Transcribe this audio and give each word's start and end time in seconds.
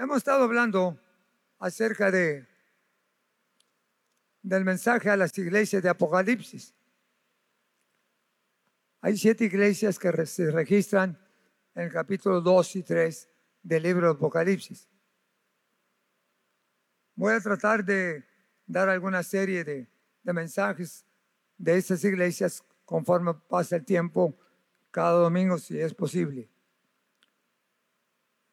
Hemos 0.00 0.18
estado 0.18 0.44
hablando 0.44 0.96
acerca 1.58 2.12
de 2.12 2.46
del 4.40 4.64
mensaje 4.64 5.10
a 5.10 5.16
las 5.16 5.36
iglesias 5.36 5.82
de 5.82 5.88
Apocalipsis. 5.88 6.72
Hay 9.00 9.16
siete 9.16 9.46
iglesias 9.46 9.98
que 9.98 10.24
se 10.24 10.52
registran 10.52 11.18
en 11.74 11.82
el 11.82 11.92
capítulo 11.92 12.40
2 12.40 12.76
y 12.76 12.82
3 12.84 13.28
del 13.60 13.82
libro 13.82 14.06
de 14.06 14.12
Apocalipsis. 14.12 14.88
Voy 17.16 17.34
a 17.34 17.40
tratar 17.40 17.84
de 17.84 18.24
dar 18.68 18.88
alguna 18.88 19.24
serie 19.24 19.64
de, 19.64 19.90
de 20.22 20.32
mensajes 20.32 21.04
de 21.56 21.76
esas 21.76 22.04
iglesias 22.04 22.62
conforme 22.84 23.34
pasa 23.34 23.74
el 23.74 23.84
tiempo, 23.84 24.38
cada 24.92 25.18
domingo 25.18 25.58
si 25.58 25.80
es 25.80 25.92
posible. 25.92 26.48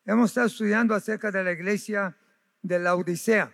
Hemos 0.07 0.29
estado 0.29 0.45
estudiando 0.45 0.93
acerca 0.93 1.31
de 1.31 1.43
la 1.43 1.51
iglesia 1.51 2.15
de 2.61 2.77
la 2.77 2.93
Odisea. 2.93 3.51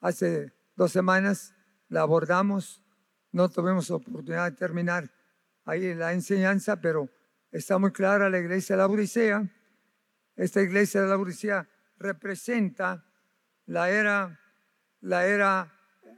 Hace 0.00 0.54
dos 0.74 0.90
semanas 0.90 1.54
la 1.88 2.00
abordamos, 2.00 2.82
no 3.30 3.50
tuvimos 3.50 3.90
oportunidad 3.90 4.50
de 4.50 4.56
terminar 4.56 5.10
ahí 5.66 5.94
la 5.94 6.14
enseñanza, 6.14 6.80
pero 6.80 7.10
está 7.50 7.76
muy 7.76 7.92
clara 7.92 8.30
la 8.30 8.38
iglesia 8.38 8.74
de 8.74 8.78
la 8.78 8.86
Odisea. 8.86 9.46
Esta 10.34 10.62
iglesia 10.62 11.02
de 11.02 11.08
la 11.08 11.18
Odisea 11.18 11.68
representa 11.98 13.04
la 13.66 13.90
era, 13.90 14.40
la 15.02 15.26
era 15.26 15.70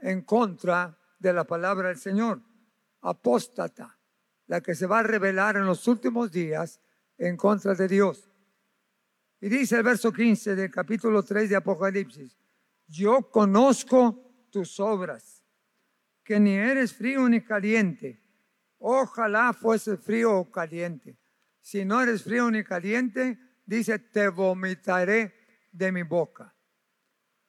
en 0.03 0.23
contra 0.23 0.97
de 1.19 1.33
la 1.33 1.43
palabra 1.43 1.89
del 1.89 1.99
Señor, 1.99 2.41
apóstata, 3.01 3.99
la 4.47 4.61
que 4.61 4.77
se 4.77 4.87
va 4.87 5.01
a 5.01 5.03
revelar 5.03 5.57
en 5.57 5.67
los 5.67 5.89
últimos 5.89 6.31
días 6.31 6.81
en 7.19 7.37
contra 7.37 7.75
de 7.75 7.89
Dios. 7.89 8.31
Y 9.41 9.49
dice 9.49 9.77
el 9.77 9.83
verso 9.83 10.13
15 10.13 10.55
del 10.55 10.71
capítulo 10.71 11.23
3 11.23 11.51
de 11.51 11.57
Apocalipsis, 11.57 12.39
yo 12.87 13.31
conozco 13.31 14.47
tus 14.51 14.81
obras, 14.81 15.43
que 16.23 16.41
ni 16.41 16.55
eres 16.55 16.95
frío 16.95 17.29
ni 17.29 17.43
caliente. 17.43 18.23
Ojalá 18.79 19.53
fuese 19.53 19.97
frío 19.97 20.39
o 20.39 20.51
caliente. 20.51 21.19
Si 21.61 21.85
no 21.85 22.01
eres 22.01 22.23
frío 22.23 22.51
ni 22.51 22.65
caliente, 22.65 23.39
dice, 23.65 23.99
te 23.99 24.29
vomitaré 24.29 25.35
de 25.73 25.93
mi 25.93 26.03
boca. 26.03 26.55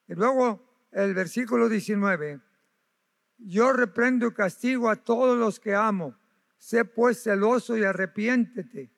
Y 0.07 0.15
luego 0.15 0.87
el 0.91 1.13
versículo 1.13 1.69
19, 1.69 2.41
yo 3.37 3.71
reprendo 3.71 4.27
y 4.27 4.33
castigo 4.33 4.89
a 4.89 4.95
todos 4.95 5.37
los 5.37 5.59
que 5.59 5.75
amo. 5.75 6.17
Sé 6.57 6.85
pues 6.85 7.21
celoso 7.23 7.77
y 7.77 7.83
arrepiéntete. 7.83 8.91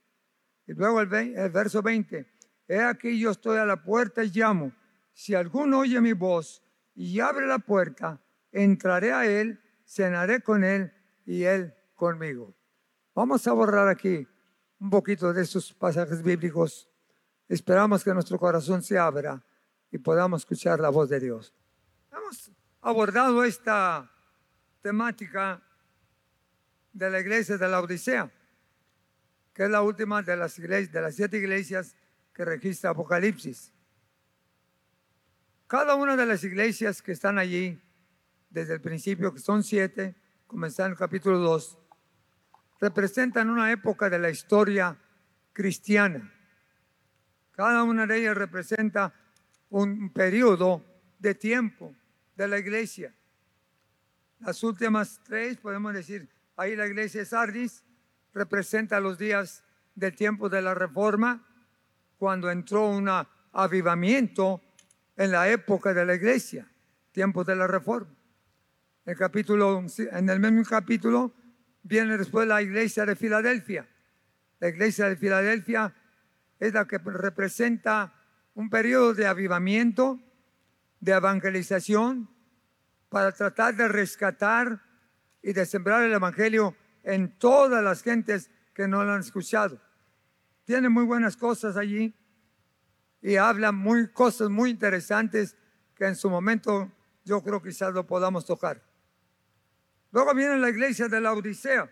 Y 0.65 0.73
luego 0.73 1.01
el, 1.01 1.13
el 1.13 1.49
verso 1.49 1.81
20, 1.81 2.38
he 2.69 2.81
aquí 2.81 3.19
yo 3.19 3.31
estoy 3.31 3.57
a 3.57 3.65
la 3.65 3.81
puerta 3.81 4.23
y 4.23 4.29
llamo. 4.29 4.71
Si 5.11 5.33
alguno 5.33 5.79
oye 5.79 5.99
mi 5.99 6.13
voz 6.13 6.63
y 6.95 7.19
abre 7.19 7.47
la 7.47 7.59
puerta, 7.59 8.21
entraré 8.51 9.11
a 9.11 9.25
él, 9.25 9.59
cenaré 9.85 10.41
con 10.41 10.63
él 10.63 10.93
y 11.25 11.43
él 11.43 11.73
conmigo. 11.95 12.55
Vamos 13.15 13.45
a 13.47 13.53
borrar 13.53 13.87
aquí 13.87 14.25
un 14.79 14.89
poquito 14.89 15.33
de 15.33 15.41
estos 15.41 15.73
pasajes 15.73 16.21
bíblicos. 16.21 16.87
Esperamos 17.47 18.03
que 18.03 18.13
nuestro 18.13 18.37
corazón 18.37 18.83
se 18.83 18.97
abra 18.97 19.43
y 19.91 19.97
podamos 19.97 20.41
escuchar 20.41 20.79
la 20.79 20.89
voz 20.89 21.09
de 21.09 21.19
Dios. 21.19 21.53
Hemos 22.11 22.51
abordado 22.81 23.43
esta 23.43 24.09
temática 24.81 25.61
de 26.93 27.09
la 27.09 27.19
iglesia 27.19 27.57
de 27.57 27.67
la 27.67 27.81
Odisea, 27.81 28.31
que 29.53 29.63
es 29.63 29.69
la 29.69 29.81
última 29.81 30.21
de 30.21 30.37
las, 30.37 30.55
de 30.55 31.01
las 31.01 31.15
siete 31.15 31.37
iglesias 31.37 31.95
que 32.39 32.45
registra 32.45 32.91
Apocalipsis. 32.91 33.73
Cada 35.67 35.95
una 35.95 36.15
de 36.15 36.25
las 36.25 36.41
iglesias 36.45 37.01
que 37.01 37.11
están 37.11 37.37
allí, 37.37 37.77
desde 38.49 38.75
el 38.75 38.79
principio, 38.79 39.33
que 39.33 39.41
son 39.41 39.61
siete, 39.61 40.15
comenzando 40.47 40.85
en 40.85 40.91
el 40.93 40.97
capítulo 40.97 41.37
2, 41.39 41.77
representan 42.79 43.49
una 43.49 43.69
época 43.73 44.09
de 44.09 44.19
la 44.19 44.29
historia 44.29 44.97
cristiana. 45.51 46.33
Cada 47.51 47.83
una 47.83 48.07
de 48.07 48.19
ellas 48.19 48.37
representa 48.37 49.13
un 49.69 50.13
periodo 50.13 50.81
de 51.19 51.35
tiempo 51.35 51.93
de 52.37 52.47
la 52.47 52.57
iglesia. 52.57 53.13
Las 54.39 54.63
últimas 54.63 55.19
tres, 55.25 55.57
podemos 55.57 55.93
decir, 55.93 56.29
ahí 56.55 56.77
la 56.77 56.87
iglesia 56.87 57.19
de 57.19 57.25
Sardis 57.25 57.83
representa 58.33 59.01
los 59.01 59.17
días 59.17 59.61
del 59.93 60.15
tiempo 60.15 60.47
de 60.47 60.61
la 60.61 60.73
reforma, 60.73 61.45
cuando 62.19 62.51
entró 62.51 62.89
un 62.89 63.09
avivamiento 63.53 64.61
en 65.15 65.31
la 65.31 65.49
época 65.49 65.93
de 65.93 66.05
la 66.05 66.15
iglesia, 66.15 66.69
tiempo 67.13 67.45
de 67.45 67.55
la 67.55 67.65
reforma. 67.65 68.13
En 69.05 70.29
el 70.29 70.39
mismo 70.39 70.63
capítulo 70.65 71.33
viene 71.81 72.17
después 72.17 72.45
la 72.45 72.61
iglesia 72.61 73.05
de 73.05 73.15
Filadelfia. 73.15 73.87
La 74.59 74.67
iglesia 74.67 75.07
de 75.07 75.15
Filadelfia 75.15 75.95
es 76.59 76.73
la 76.73 76.85
que 76.85 76.97
representa 76.97 78.13
un 78.53 78.69
periodo 78.69 79.13
de 79.13 79.25
avivamiento, 79.25 80.19
de 80.99 81.13
evangelización, 81.13 82.29
para 83.07 83.31
tratar 83.31 83.75
de 83.75 83.87
rescatar 83.87 84.81
y 85.41 85.53
de 85.53 85.65
sembrar 85.65 86.03
el 86.03 86.11
Evangelio 86.11 86.75
en 87.03 87.39
todas 87.39 87.81
las 87.81 88.03
gentes 88.03 88.51
que 88.73 88.89
no 88.89 89.05
lo 89.05 89.13
han 89.13 89.21
escuchado. 89.21 89.81
Tiene 90.69 90.87
muy 90.87 91.03
buenas 91.03 91.35
cosas 91.35 91.77
allí 91.77 92.13
y 93.23 93.37
habla 93.37 93.71
muy 93.71 94.07
cosas 94.11 94.51
muy 94.51 94.69
interesantes 94.69 95.55
que 95.95 96.05
en 96.05 96.15
su 96.15 96.29
momento 96.29 96.91
yo 97.25 97.41
creo 97.41 97.59
quizás 97.59 97.91
lo 97.91 98.05
podamos 98.05 98.45
tocar. 98.45 98.79
Luego 100.11 100.31
viene 100.35 100.57
la 100.57 100.69
iglesia 100.69 101.07
de 101.07 101.21
la 101.21 101.33
Odisea. 101.33 101.89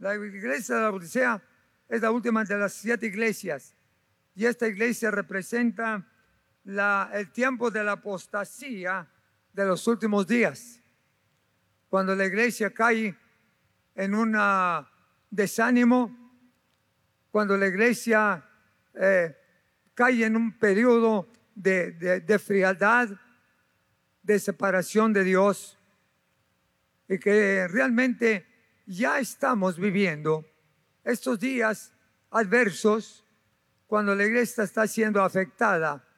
La 0.00 0.16
iglesia 0.16 0.74
de 0.74 0.80
la 0.80 0.90
Odisea 0.90 1.40
es 1.88 2.02
la 2.02 2.10
última 2.10 2.42
de 2.42 2.58
las 2.58 2.72
siete 2.72 3.06
iglesias 3.06 3.76
y 4.34 4.44
esta 4.44 4.66
iglesia 4.66 5.12
representa 5.12 6.04
el 6.64 7.30
tiempo 7.30 7.70
de 7.70 7.84
la 7.84 7.92
apostasía 7.92 9.08
de 9.52 9.64
los 9.64 9.86
últimos 9.86 10.26
días, 10.26 10.82
cuando 11.88 12.16
la 12.16 12.24
iglesia 12.24 12.74
cae 12.74 13.16
en 13.94 14.12
un 14.12 14.36
desánimo, 15.30 16.25
cuando 17.36 17.54
la 17.58 17.66
iglesia 17.66 18.42
eh, 18.94 19.36
cae 19.92 20.24
en 20.24 20.36
un 20.36 20.58
periodo 20.58 21.28
de, 21.54 21.92
de 22.22 22.38
frialdad, 22.38 23.10
de 24.22 24.38
separación 24.38 25.12
de 25.12 25.22
Dios, 25.22 25.78
y 27.06 27.18
que 27.18 27.68
realmente 27.68 28.46
ya 28.86 29.18
estamos 29.18 29.78
viviendo 29.78 30.46
estos 31.04 31.38
días 31.38 31.92
adversos 32.30 33.22
cuando 33.86 34.14
la 34.14 34.24
iglesia 34.24 34.64
está 34.64 34.86
siendo 34.86 35.22
afectada 35.22 36.08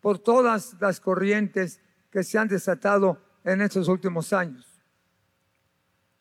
por 0.00 0.20
todas 0.20 0.76
las 0.80 1.00
corrientes 1.00 1.80
que 2.12 2.22
se 2.22 2.38
han 2.38 2.46
desatado 2.46 3.20
en 3.42 3.60
estos 3.60 3.88
últimos 3.88 4.32
años. 4.32 4.80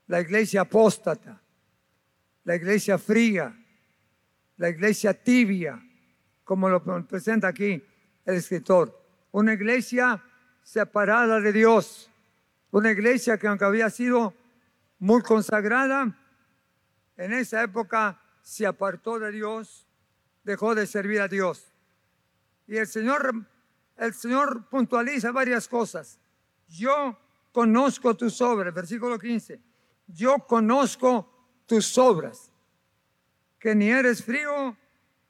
La 0.08 0.20
iglesia 0.22 0.62
apóstata, 0.62 1.40
la 2.46 2.56
iglesia 2.56 2.98
fría, 2.98 3.56
la 4.60 4.70
iglesia 4.70 5.14
tibia, 5.14 5.84
como 6.44 6.70
lo 6.70 6.84
presenta 7.08 7.48
aquí 7.48 7.84
el 8.26 8.36
escritor. 8.36 8.96
Una 9.32 9.54
iglesia 9.54 10.24
separada 10.62 11.40
de 11.40 11.52
Dios, 11.52 12.12
una 12.70 12.92
iglesia 12.92 13.40
que 13.40 13.48
aunque 13.48 13.66
había 13.66 13.90
sido 13.90 14.36
muy 15.00 15.24
consagrada, 15.24 16.16
en 17.18 17.34
esa 17.34 17.64
época 17.64 18.22
se 18.44 18.68
apartó 18.68 19.18
de 19.18 19.32
Dios, 19.32 19.88
dejó 20.44 20.76
de 20.76 20.86
servir 20.86 21.22
a 21.22 21.28
Dios. 21.28 21.74
Y 22.68 22.78
el 22.78 22.86
Señor 22.86 23.34
el 24.00 24.14
Señor 24.14 24.66
puntualiza 24.70 25.32
varias 25.32 25.68
cosas. 25.68 26.20
Yo 26.70 27.18
conozco 27.52 28.16
tus 28.16 28.40
obras, 28.42 28.74
versículo 28.74 29.20
15. 29.20 29.62
Yo 30.08 30.38
conozco 30.48 31.30
tus 31.66 31.98
obras, 31.98 32.49
que 33.60 33.76
ni 33.76 33.90
eres 33.90 34.24
frío 34.24 34.78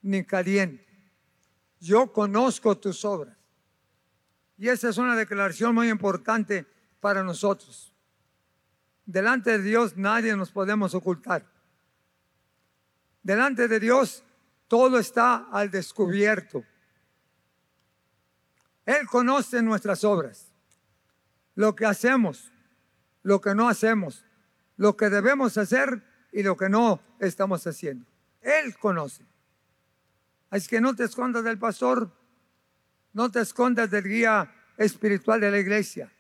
ni 0.02 0.24
caliente. 0.24 0.86
Yo 1.80 2.12
conozco 2.12 2.78
tus 2.78 3.04
obras. 3.04 3.36
Y 4.58 4.68
esa 4.68 4.90
es 4.90 4.98
una 4.98 5.16
declaración 5.16 5.74
muy 5.74 5.90
importante 5.90 6.66
para 7.00 7.24
nosotros. 7.24 7.94
Delante 9.06 9.58
de 9.58 9.64
Dios 9.64 9.98
nadie 9.98 10.36
nos 10.36 10.52
podemos 10.52 10.94
ocultar. 10.94 11.46
Delante 13.24 13.68
de 13.68 13.80
Dios 13.80 14.24
todo 14.68 15.00
está 15.00 15.48
al 15.52 15.72
descubierto. 15.72 16.64
Él 18.86 19.08
conoce 19.08 19.62
nuestras 19.62 20.04
obras, 20.04 20.52
lo 21.56 21.76
que 21.76 21.86
hacemos, 21.86 22.52
lo 23.24 23.40
que 23.40 23.56
no 23.56 23.70
hacemos, 23.70 24.26
lo 24.78 24.98
que 24.98 25.10
debemos 25.10 25.58
hacer 25.58 26.04
y 26.32 26.44
lo 26.44 26.58
que 26.58 26.70
no 26.70 27.02
estamos 27.20 27.66
haciendo. 27.66 28.09
Él 28.42 28.78
conoce. 28.78 29.26
Así 30.50 30.68
que 30.68 30.82
no 30.82 30.96
te 30.96 31.04
escondas 31.04 31.44
del 31.44 31.60
pastor, 31.60 32.12
No 33.12 33.32
te 33.32 33.42
escondas 33.42 33.90
del 33.90 34.04
guía 34.04 34.54
espiritual 34.78 35.42
de 35.42 35.50
la 35.50 35.58
iglesia. 35.58 36.12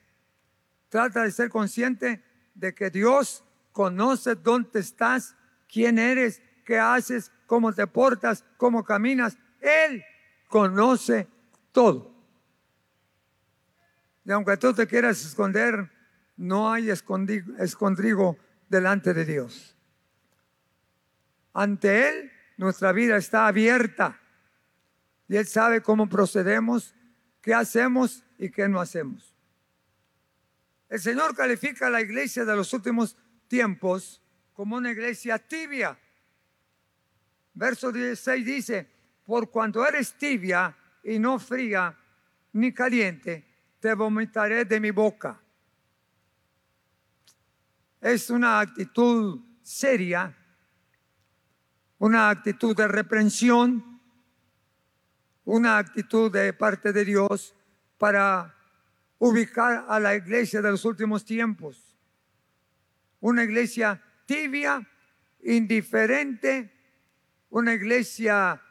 Trata 0.90 1.24
de 1.24 1.32
ser 1.32 1.50
consciente 1.50 2.24
de 2.56 2.74
que 2.74 2.90
Dios 2.90 3.44
conoce 3.72 4.34
dónde 4.34 4.80
estás, 4.80 5.36
quién 5.72 6.00
eres, 6.00 6.42
qué 6.66 6.80
haces, 6.80 7.32
cómo 7.46 7.72
te 7.74 7.86
portas, 7.86 8.44
cómo 8.58 8.84
caminas. 8.84 9.38
Él 9.62 10.04
conoce 10.48 11.28
todo. 11.72 12.12
Y 14.26 14.32
aunque 14.32 14.58
tú 14.58 14.74
te 14.74 14.88
quieras 14.88 15.24
esconder, 15.24 15.92
no 16.36 16.72
hay 16.72 16.90
escondrigo 16.90 18.38
delante 18.68 19.14
de 19.14 19.26
Dios. 19.26 19.76
Ante 21.60 22.08
Él, 22.08 22.32
nuestra 22.56 22.94
vida 22.94 23.18
está 23.18 23.46
abierta. 23.46 24.18
Y 25.28 25.36
Él 25.36 25.46
sabe 25.46 25.82
cómo 25.82 26.08
procedemos, 26.08 26.96
qué 27.42 27.54
hacemos 27.54 28.24
y 28.38 28.50
qué 28.50 28.70
no 28.70 28.80
hacemos. 28.80 29.36
El 30.88 31.02
Señor 31.02 31.36
califica 31.36 31.88
a 31.88 31.90
la 31.90 32.00
iglesia 32.00 32.46
de 32.46 32.56
los 32.56 32.72
últimos 32.72 33.18
tiempos 33.50 34.24
como 34.54 34.78
una 34.78 34.92
iglesia 34.92 35.38
tibia. 35.38 36.00
Verso 37.56 37.92
16 37.92 38.46
dice, 38.46 38.90
por 39.26 39.52
cuando 39.52 39.86
eres 39.86 40.14
tibia 40.14 40.74
y 41.04 41.20
no 41.20 41.40
fría 41.40 41.94
ni 42.54 42.74
caliente, 42.74 43.46
te 43.82 43.94
vomitaré 43.96 44.64
de 44.64 44.80
mi 44.80 44.92
boca. 44.92 45.38
Es 48.00 48.30
una 48.30 48.62
actitud 48.62 49.42
seria, 49.62 50.39
una 52.00 52.30
actitud 52.30 52.76
de 52.76 52.88
reprensión, 52.88 54.00
una 55.46 55.78
actitud 55.78 56.32
de 56.32 56.54
parte 56.54 56.94
de 56.94 57.06
Dios 57.06 57.54
para 57.98 58.56
ubicar 59.20 59.86
a 59.88 60.00
la 60.00 60.16
iglesia 60.16 60.62
de 60.62 60.72
los 60.72 60.86
últimos 60.86 61.26
tiempos. 61.26 61.98
Una 63.20 63.44
iglesia 63.44 64.02
tibia, 64.26 64.88
indiferente, 65.44 66.74
una 67.50 67.74
iglesia 67.74 68.62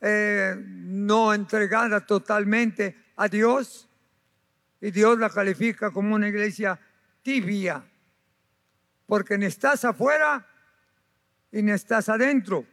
eh, 0.00 0.54
no 0.56 1.34
entregada 1.34 2.06
totalmente 2.06 2.96
a 3.16 3.28
Dios. 3.28 3.88
Y 4.80 4.92
Dios 4.92 5.18
la 5.18 5.30
califica 5.30 5.90
como 5.90 6.14
una 6.14 6.28
iglesia 6.28 6.78
tibia, 7.22 7.82
porque 9.06 9.36
ni 9.36 9.46
estás 9.46 9.84
afuera 9.84 10.46
y 11.50 11.62
ni 11.62 11.72
estás 11.72 12.08
adentro, 12.08 12.66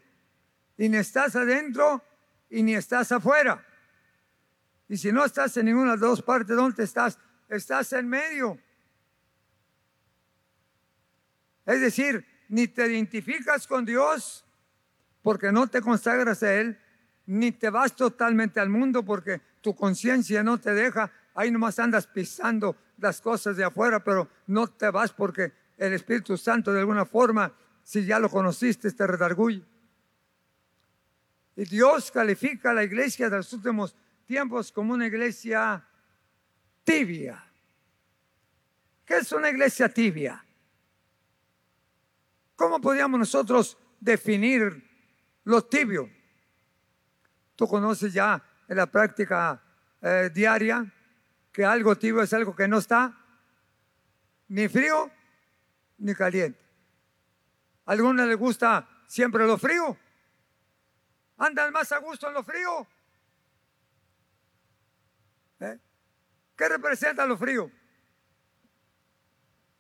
y 0.77 0.89
ni 0.89 0.97
estás 0.97 1.35
adentro 1.35 2.03
y 2.49 2.63
ni 2.63 2.75
estás 2.75 3.11
afuera. 3.11 3.65
Y 4.87 4.97
si 4.97 5.11
no 5.11 5.25
estás 5.25 5.55
en 5.57 5.65
ninguna 5.65 5.91
de 5.91 5.97
las 5.97 5.99
dos 6.01 6.21
partes, 6.21 6.55
¿dónde 6.55 6.83
estás? 6.83 7.17
Estás 7.49 7.93
en 7.93 8.07
medio. 8.07 8.59
Es 11.65 11.81
decir, 11.81 12.25
ni 12.49 12.67
te 12.67 12.85
identificas 12.85 13.65
con 13.65 13.85
Dios 13.85 14.45
porque 15.23 15.51
no 15.51 15.67
te 15.67 15.81
consagras 15.81 16.43
a 16.43 16.53
Él, 16.53 16.79
ni 17.25 17.51
te 17.51 17.71
vas 17.71 17.95
totalmente 17.95 18.59
al 18.59 18.69
mundo 18.69 19.03
porque 19.03 19.41
tu 19.61 19.75
conciencia 19.75 20.43
no 20.43 20.59
te 20.59 20.73
deja. 20.73 21.11
Ahí 21.33 21.49
nomás 21.49 21.79
andas 21.79 22.05
pisando 22.05 22.77
las 22.99 23.19
cosas 23.21 23.57
de 23.57 23.63
afuera, 23.63 24.03
pero 24.03 24.29
no 24.45 24.67
te 24.67 24.89
vas 24.91 25.11
porque 25.11 25.51
el 25.77 25.93
Espíritu 25.93 26.37
Santo 26.37 26.71
de 26.71 26.81
alguna 26.81 27.05
forma, 27.05 27.51
si 27.85 28.03
ya 28.03 28.17
lo 28.17 28.29
conociste, 28.29 28.91
te 28.91 29.05
redarguye. 29.05 29.63
Y 31.55 31.65
Dios 31.65 32.09
califica 32.09 32.71
a 32.71 32.73
la 32.73 32.83
iglesia 32.83 33.29
de 33.29 33.37
los 33.37 33.53
últimos 33.53 33.95
tiempos 34.25 34.71
como 34.71 34.93
una 34.93 35.05
iglesia 35.05 35.87
tibia. 36.83 37.45
¿Qué 39.05 39.17
es 39.17 39.31
una 39.31 39.51
iglesia 39.51 39.87
tibia? 39.87 40.43
¿Cómo 42.55 42.81
podríamos 42.81 43.19
nosotros 43.19 43.77
definir 43.99 44.83
lo 45.43 45.63
tibio? 45.63 46.09
Tú 47.55 47.67
conoces 47.67 48.11
ya 48.11 48.43
en 48.67 48.77
la 48.77 48.87
práctica 48.87 49.61
eh, 50.01 50.31
diaria 50.33 50.91
que 51.51 51.63
algo 51.63 51.95
tibio 51.95 52.23
es 52.23 52.33
algo 52.33 52.55
que 52.55 52.67
no 52.67 52.79
está 52.79 53.15
ni 54.47 54.67
frío 54.67 55.11
ni 55.99 56.15
caliente. 56.15 56.64
¿A 57.85 57.91
alguno 57.91 58.25
le 58.25 58.35
gusta 58.35 58.87
siempre 59.07 59.45
lo 59.45 59.57
frío? 59.57 59.97
¿Andan 61.37 61.71
más 61.71 61.91
a 61.91 61.99
gusto 61.99 62.27
en 62.27 62.33
lo 62.33 62.43
frío? 62.43 62.87
¿Eh? 65.59 65.79
¿Qué 66.55 66.69
representa 66.69 67.25
lo 67.25 67.37
frío? 67.37 67.71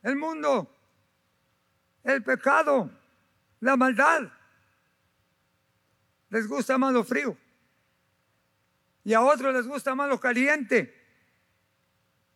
El 0.03 0.17
mundo, 0.17 0.71
el 2.03 2.23
pecado, 2.23 2.91
la 3.61 3.75
maldad. 3.75 4.31
Les 6.29 6.47
gusta 6.47 6.77
más 6.77 6.93
lo 6.93 7.03
frío. 7.03 7.35
Y 9.03 9.13
a 9.13 9.21
otros 9.21 9.53
les 9.53 9.65
gusta 9.65 9.95
más 9.95 10.09
lo 10.09 10.19
caliente. 10.19 10.93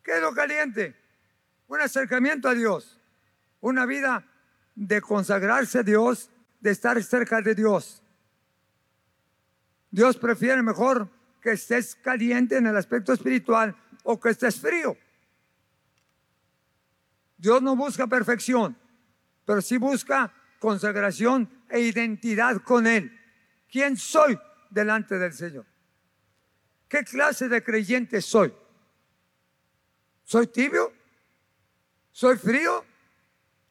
¿Qué 0.04 0.15
es 0.15 0.22
lo 0.22 0.33
caliente? 0.33 0.95
Un 1.68 1.81
acercamiento 1.81 2.48
a 2.48 2.54
Dios. 2.54 3.00
Una 3.60 3.86
vida 3.86 4.25
de 4.79 5.01
consagrarse 5.01 5.79
a 5.79 5.83
Dios, 5.83 6.29
de 6.61 6.71
estar 6.71 7.03
cerca 7.03 7.41
de 7.41 7.53
Dios. 7.53 8.01
Dios 9.91 10.15
prefiere 10.15 10.63
mejor 10.63 11.09
que 11.41 11.51
estés 11.51 11.95
caliente 11.95 12.55
en 12.55 12.65
el 12.65 12.77
aspecto 12.77 13.11
espiritual 13.11 13.75
o 14.03 14.17
que 14.17 14.29
estés 14.29 14.57
frío. 14.61 14.95
Dios 17.37 17.61
no 17.61 17.75
busca 17.75 18.07
perfección, 18.07 18.77
pero 19.45 19.61
sí 19.61 19.77
busca 19.77 20.33
consagración 20.59 21.49
e 21.67 21.81
identidad 21.81 22.61
con 22.61 22.87
Él. 22.87 23.11
¿Quién 23.69 23.97
soy 23.97 24.39
delante 24.69 25.19
del 25.19 25.33
Señor? 25.33 25.65
¿Qué 26.87 27.03
clase 27.03 27.49
de 27.49 27.61
creyente 27.61 28.21
soy? 28.21 28.53
¿Soy 30.23 30.47
tibio? 30.47 30.93
¿Soy 32.11 32.37
frío? 32.37 32.85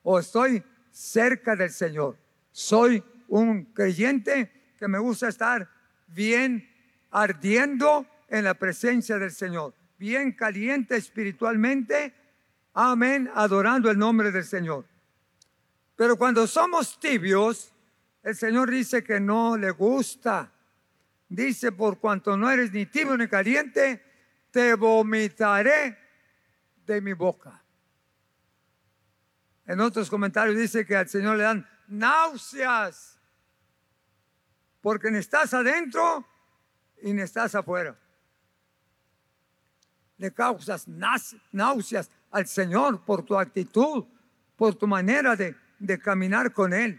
¿O 0.03 0.19
estoy 0.19 0.63
cerca 0.99 1.55
del 1.55 1.71
Señor? 1.71 2.19
Soy 2.51 3.03
un 3.29 3.67
creyente 3.67 4.73
que 4.77 4.89
me 4.89 4.99
gusta 4.99 5.29
estar 5.29 5.71
bien 6.09 6.69
ardiendo 7.11 8.05
en 8.29 8.45
la 8.45 8.55
presencia 8.55 9.17
del 9.19 9.31
Señor, 9.31 9.75
bien 9.97 10.33
caliente 10.33 10.97
espiritualmente, 10.97 12.13
amén, 12.75 13.31
adorando 13.35 13.91
el 13.91 13.99
nombre 13.99 14.33
del 14.33 14.45
Señor. 14.45 14.85
Pero 15.95 16.17
cuando 16.17 16.47
somos 16.47 16.99
tibios, 16.99 17.73
el 18.25 18.35
Señor 18.35 18.71
dice 18.71 19.05
que 19.05 19.21
no 19.21 19.57
le 19.57 19.71
gusta. 19.71 20.53
Dice, 21.29 21.73
por 21.73 21.99
cuanto 21.99 22.37
no 22.37 22.51
eres 22.51 22.73
ni 22.73 22.87
tibio 22.87 23.17
ni 23.17 23.29
caliente, 23.29 24.03
te 24.51 24.75
vomitaré 24.75 25.97
de 26.87 27.01
mi 27.01 27.13
boca. 27.13 27.63
En 29.69 29.81
otros 29.81 30.09
comentarios 30.09 30.57
dice 30.57 30.87
que 30.87 30.97
al 30.97 31.11
Señor 31.11 31.37
le 31.37 31.43
dan 31.43 31.69
náuseas, 31.89 33.21
porque 34.81 35.11
ni 35.11 35.19
estás 35.19 35.53
adentro 35.53 36.27
y 37.03 37.13
ni 37.13 37.21
estás 37.21 37.55
afuera. 37.55 37.95
Le 40.17 40.33
causas 40.33 40.89
náuseas 41.53 42.11
al 42.31 42.47
Señor 42.47 43.05
por 43.05 43.23
tu 43.27 43.39
actitud, 43.39 44.07
por 44.57 44.75
tu 44.75 44.87
manera 44.87 45.37
de, 45.37 45.55
caminar 46.03 46.51
con 46.51 46.73
Él. 46.73 46.99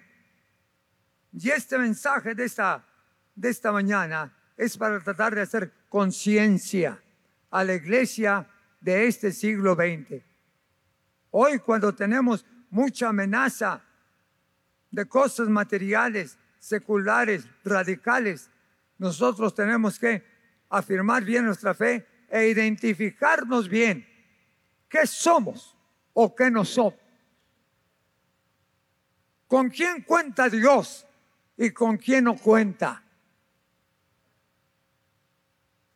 Y 1.34 1.50
este 1.50 1.76
mensaje 1.80 2.36
de 2.36 2.46
esta, 2.46 2.86
de 3.34 3.50
esta 3.50 3.72
mañana 3.72 4.32
es 4.56 4.78
para 4.78 5.00
tratar 5.00 5.34
de 5.34 5.42
hacer 5.42 5.74
conciencia 5.90 7.02
a 7.50 7.64
la 7.64 7.74
iglesia 7.74 8.48
de 8.80 9.08
este 9.08 9.32
siglo 9.32 9.74
XX. 9.74 10.24
Hoy 11.32 11.58
cuando 11.60 11.94
tenemos 11.94 12.46
mucha 12.70 13.10
amenaza 13.10 13.84
de 14.92 15.06
cosas 15.06 15.48
materiales, 15.50 16.38
seculares, 16.60 17.48
radicales, 17.64 18.50
nosotros 18.98 19.54
tenemos 19.54 19.98
que 19.98 20.24
afirmar 20.70 21.24
bien 21.24 21.46
nuestra 21.46 21.74
fe 21.74 22.06
e 22.30 22.48
identificarnos 22.48 23.68
bien 23.68 24.06
qué 24.88 25.08
somos 25.08 25.76
o 26.14 26.36
qué 26.36 26.52
no 26.52 26.66
somos. 26.66 27.00
¿Con 29.48 29.70
quién 29.70 30.04
cuenta 30.04 30.50
Dios 30.50 31.08
y 31.58 31.72
con 31.72 31.98
quién 31.98 32.26
no 32.26 32.36
cuenta? 32.38 33.04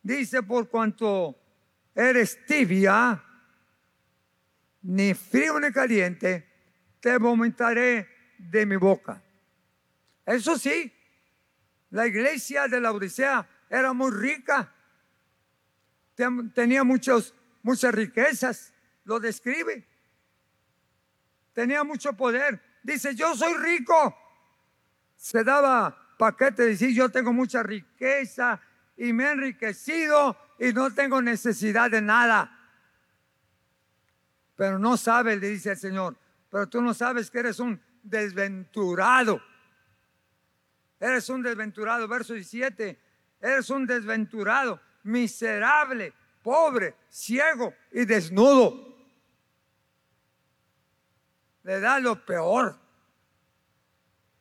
Dice, 0.02 0.44
por 0.44 0.70
cuanto 0.70 1.36
eres 1.94 2.46
tibia, 2.46 3.24
ni 4.82 5.14
frío 5.14 5.60
ni 5.60 5.72
caliente, 5.72 6.53
te 7.04 7.18
vomitaré 7.18 8.08
de 8.38 8.66
mi 8.66 8.78
boca. 8.78 9.22
Eso 10.26 10.58
sí, 10.58 10.90
la 11.90 12.08
iglesia 12.08 12.70
de 12.70 12.80
la 12.80 12.94
Odisea 12.94 13.46
era 13.70 13.92
muy 13.92 14.10
rica. 14.10 14.74
tenía 16.56 16.86
muchos, 16.86 17.36
muchas 17.62 17.94
riquezas, 17.94 18.74
lo 19.04 19.20
describe. 19.20 19.86
Tenía 21.52 21.84
mucho 21.84 22.14
poder. 22.14 22.62
Dice, 22.84 23.14
yo 23.14 23.36
soy 23.36 23.54
rico. 23.56 24.18
Se 25.18 25.44
daba 25.44 26.16
paquete 26.18 26.64
de 26.64 26.94
yo 26.94 27.10
tengo 27.10 27.34
mucha 27.34 27.64
riqueza 27.64 28.62
y 28.96 29.12
me 29.12 29.26
he 29.26 29.32
enriquecido 29.32 30.38
y 30.58 30.72
no 30.72 30.90
tengo 30.94 31.22
necesidad 31.22 31.92
de 31.92 32.02
nada. 32.02 32.58
Pero 34.56 34.80
no 34.80 34.96
sabe, 34.96 35.36
le 35.36 35.50
dice 35.50 35.72
el 35.72 35.78
Señor, 35.78 36.23
pero 36.54 36.70
tú 36.70 36.84
no 36.84 36.94
sabes 36.94 37.32
que 37.32 37.40
eres 37.40 37.60
un 37.60 37.82
desventurado. 38.04 39.42
Eres 41.00 41.28
un 41.30 41.42
desventurado, 41.42 42.08
verso 42.08 42.36
17, 42.36 43.00
eres 43.42 43.72
un 43.72 43.88
desventurado, 43.88 44.80
miserable, 45.02 46.14
pobre, 46.44 46.94
ciego 47.10 47.74
y 47.92 48.06
desnudo. 48.06 48.96
Le 51.64 51.80
da 51.80 51.98
lo 51.98 52.24
peor, 52.24 52.80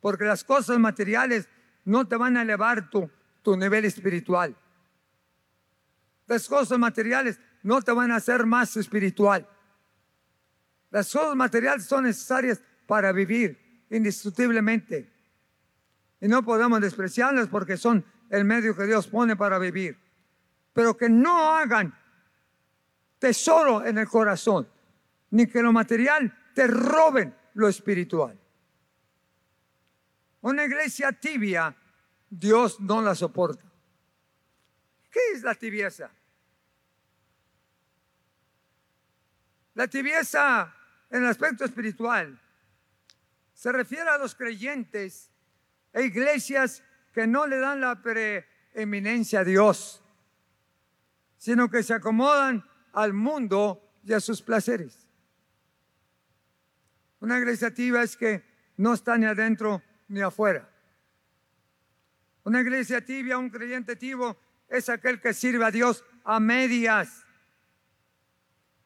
porque 0.02 0.24
las 0.24 0.44
cosas 0.44 0.78
materiales 0.78 1.48
no 1.86 2.06
te 2.06 2.16
van 2.16 2.36
a 2.36 2.42
elevar 2.42 2.90
tu, 2.90 3.10
tu 3.40 3.56
nivel 3.56 3.86
espiritual. 3.86 4.54
Las 6.26 6.46
cosas 6.46 6.78
materiales 6.78 7.40
no 7.62 7.80
te 7.80 7.92
van 7.92 8.12
a 8.12 8.16
hacer 8.16 8.44
más 8.44 8.76
espiritual. 8.76 9.48
Las 10.92 11.10
cosas 11.10 11.34
materiales 11.34 11.86
son 11.86 12.04
necesarias 12.04 12.60
para 12.86 13.12
vivir 13.12 13.86
indiscutiblemente. 13.88 15.10
Y 16.20 16.28
no 16.28 16.44
podemos 16.44 16.82
despreciarlas 16.82 17.48
porque 17.48 17.78
son 17.78 18.04
el 18.28 18.44
medio 18.44 18.76
que 18.76 18.84
Dios 18.84 19.08
pone 19.08 19.34
para 19.34 19.58
vivir. 19.58 19.98
Pero 20.74 20.94
que 20.94 21.08
no 21.08 21.56
hagan 21.56 21.94
tesoro 23.18 23.84
en 23.86 23.96
el 23.98 24.06
corazón, 24.06 24.68
ni 25.30 25.46
que 25.46 25.62
lo 25.62 25.72
material 25.72 26.50
te 26.54 26.66
roben 26.66 27.34
lo 27.54 27.68
espiritual. 27.68 28.38
Una 30.42 30.64
iglesia 30.64 31.12
tibia, 31.12 31.74
Dios 32.28 32.80
no 32.80 33.00
la 33.00 33.14
soporta. 33.14 33.64
¿Qué 35.10 35.20
es 35.34 35.42
la 35.42 35.54
tibieza? 35.54 36.10
La 39.74 39.88
tibieza 39.88 40.74
en 41.12 41.22
el 41.22 41.28
aspecto 41.28 41.64
espiritual 41.64 42.40
se 43.52 43.70
refiere 43.70 44.08
a 44.08 44.18
los 44.18 44.34
creyentes 44.34 45.30
e 45.92 46.04
iglesias 46.04 46.82
que 47.12 47.26
no 47.26 47.46
le 47.46 47.58
dan 47.58 47.82
la 47.82 48.02
preeminencia 48.02 49.40
a 49.40 49.44
Dios, 49.44 50.02
sino 51.36 51.68
que 51.70 51.82
se 51.82 51.92
acomodan 51.92 52.64
al 52.94 53.12
mundo 53.12 53.94
y 54.02 54.14
a 54.14 54.20
sus 54.20 54.40
placeres. 54.40 55.06
Una 57.20 57.38
iglesia 57.38 57.72
tibia 57.72 58.02
es 58.02 58.16
que 58.16 58.42
no 58.78 58.94
está 58.94 59.18
ni 59.18 59.26
adentro 59.26 59.82
ni 60.08 60.22
afuera. 60.22 60.68
Una 62.44 62.62
iglesia 62.62 63.04
tibia, 63.04 63.36
un 63.36 63.50
creyente 63.50 63.96
tibio, 63.96 64.38
es 64.66 64.88
aquel 64.88 65.20
que 65.20 65.34
sirve 65.34 65.66
a 65.66 65.70
Dios 65.70 66.04
a 66.24 66.40
medias. 66.40 67.26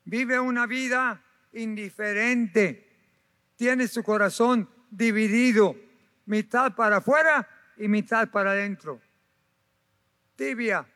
Vive 0.04 0.40
una 0.40 0.66
vida 0.66 1.22
indiferente. 1.56 2.82
Tiene 3.56 3.88
su 3.88 4.02
corazón 4.02 4.68
dividido, 4.90 5.76
mitad 6.26 6.74
para 6.74 6.98
afuera 6.98 7.48
y 7.76 7.88
mitad 7.88 8.28
para 8.28 8.52
adentro. 8.52 9.00
Tibia, 10.36 10.86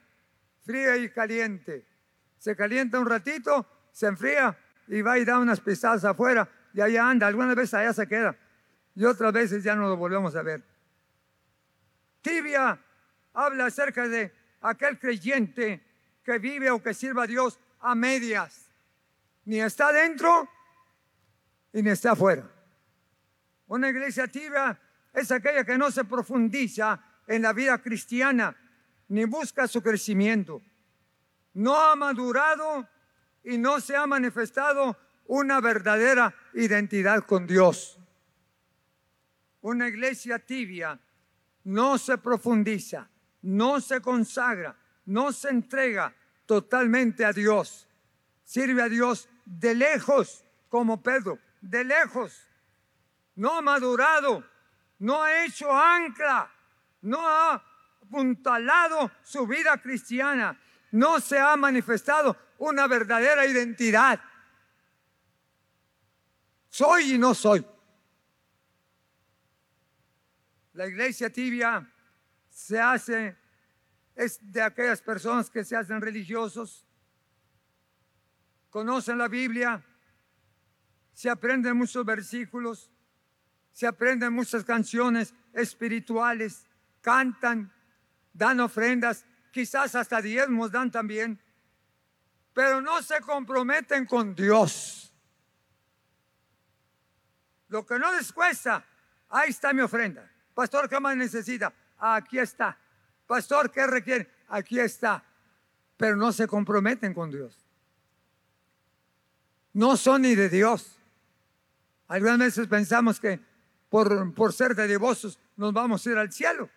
fría 0.64 0.97
y 0.97 1.11
caliente. 1.11 1.87
Se 2.38 2.55
calienta 2.55 2.99
un 2.99 3.07
ratito, 3.07 3.67
se 3.93 4.07
enfría 4.07 4.57
y 4.88 5.02
va 5.02 5.19
y 5.19 5.25
da 5.25 5.38
unas 5.38 5.61
pisadas 5.61 6.05
afuera 6.05 6.49
y 6.73 6.81
allá 6.81 7.09
anda. 7.09 7.26
Algunas 7.26 7.57
veces 7.57 7.75
allá 7.75 7.93
se 7.93 8.07
queda 8.07 8.37
y 8.95 9.05
otras 9.05 9.33
veces 9.33 9.62
ya 9.64 9.75
no 9.75 9.88
lo 9.88 9.97
volvemos 9.97 10.37
a 10.37 10.43
ver. 10.43 10.62
Tibia 12.23 12.79
habla 13.33 13.67
acerca 13.67 14.09
de 14.09 14.33
aquel 14.61 14.99
creyente 14.99 15.81
que 16.23 16.38
vive 16.38 16.71
o 16.71 16.83
que 16.83 16.93
sirva 16.95 17.25
a 17.25 17.26
Dios 17.26 17.59
a 17.81 17.95
medias. 17.95 18.70
Ni 19.50 19.61
está 19.61 19.92
dentro 19.92 20.49
y 21.73 21.83
ni 21.83 21.90
está 21.90 22.12
afuera. 22.12 22.49
Una 23.66 23.88
iglesia 23.88 24.28
tibia 24.28 24.80
es 25.12 25.33
aquella 25.33 25.64
que 25.64 25.76
no 25.76 25.90
se 25.90 26.04
profundiza 26.04 27.02
en 27.26 27.42
la 27.42 27.52
vida 27.52 27.83
cristiana 27.83 28.57
ni 29.09 29.25
busca 29.25 29.66
su 29.66 29.83
crecimiento. 29.83 30.62
No 31.54 31.75
ha 31.76 31.97
madurado 31.97 32.88
y 33.42 33.59
no 33.59 33.80
se 33.80 33.97
ha 33.97 34.07
manifestado 34.07 34.97
una 35.26 35.61
verdadera 35.61 36.33
identidad 36.54 37.25
con 37.25 37.49
Dios. 37.49 37.99
Una 39.62 39.88
iglesia 39.88 40.38
tibia 40.38 40.97
no 41.64 41.99
se 41.99 42.19
profundiza, 42.19 43.11
no 43.42 43.80
se 43.80 44.00
consagra, 44.00 44.78
no 45.07 45.33
se 45.33 45.49
entrega 45.49 46.14
totalmente 46.47 47.25
a 47.25 47.33
Dios. 47.33 47.88
Sirve 48.45 48.83
a 48.83 48.88
Dios 48.88 49.28
de 49.50 49.75
lejos, 49.75 50.45
como 50.69 51.02
Pedro, 51.02 51.38
de 51.61 51.85
lejos. 51.85 52.47
No 53.35 53.59
ha 53.59 53.61
madurado, 53.61 54.45
no 54.99 55.23
ha 55.23 55.45
hecho 55.45 55.73
ancla, 55.73 56.52
no 57.02 57.26
ha 57.26 57.62
apuntalado 58.02 59.11
su 59.23 59.47
vida 59.47 59.76
cristiana, 59.78 60.59
no 60.92 61.21
se 61.21 61.38
ha 61.38 61.57
manifestado 61.57 62.37
una 62.59 62.87
verdadera 62.87 63.45
identidad. 63.45 64.21
Soy 66.69 67.14
y 67.14 67.19
no 67.19 67.35
soy. 67.35 67.66
La 70.75 70.87
iglesia 70.87 71.28
tibia 71.30 71.90
se 72.49 72.80
hace, 72.80 73.37
es 74.14 74.38
de 74.40 74.62
aquellas 74.62 75.02
personas 75.02 75.50
que 75.50 75.64
se 75.64 75.75
hacen 75.75 76.00
religiosos, 76.00 76.87
conocen 78.71 79.19
la 79.19 79.29
Biblia, 79.29 79.85
se 81.12 81.29
aprenden 81.29 81.77
muchos 81.77 82.05
versículos, 82.05 82.91
se 83.73 83.87
aprenden 83.87 84.33
muchas 84.33 84.65
canciones 84.65 85.35
espirituales, 85.53 86.67
cantan, 87.00 87.73
dan 88.33 88.61
ofrendas, 88.61 89.27
quizás 89.50 89.95
hasta 89.95 90.23
diezmos 90.23 90.71
dan 90.71 90.91
también, 90.91 91.41
pero 92.53 92.81
no 92.81 93.03
se 93.03 93.21
comprometen 93.21 94.07
con 94.07 94.35
Dios. 94.35 95.12
Lo 97.69 97.87
que 97.87 97.99
no 97.99 98.12
les 98.12 98.33
cuesta, 98.33 98.85
ahí 99.29 99.50
está 99.50 99.73
mi 99.73 99.81
ofrenda. 99.81 100.31
Pastor, 100.55 100.89
¿qué 100.89 100.99
más 100.99 101.17
necesita? 101.17 101.73
Aquí 101.99 102.39
está. 102.39 102.77
Pastor, 103.27 103.71
¿qué 103.71 103.87
requiere? 103.87 104.29
Aquí 104.49 104.81
está. 104.81 105.25
Pero 105.97 106.17
no 106.17 106.33
se 106.33 106.49
comprometen 106.49 107.15
con 107.15 107.31
Dios. 107.31 107.70
No 109.73 109.97
son 109.97 110.23
ni 110.23 110.35
de 110.35 110.49
Dios. 110.49 110.97
Algunas 112.09 112.39
veces 112.39 112.67
pensamos 112.67 113.21
que 113.21 113.41
por, 113.89 114.35
por 114.35 114.53
ser 114.53 114.75
de 114.75 114.99
nos 115.57 115.73
vamos 115.73 116.07
a 116.07 116.11
ir 116.11 116.19
al 116.19 116.33
cielo. 116.33 116.69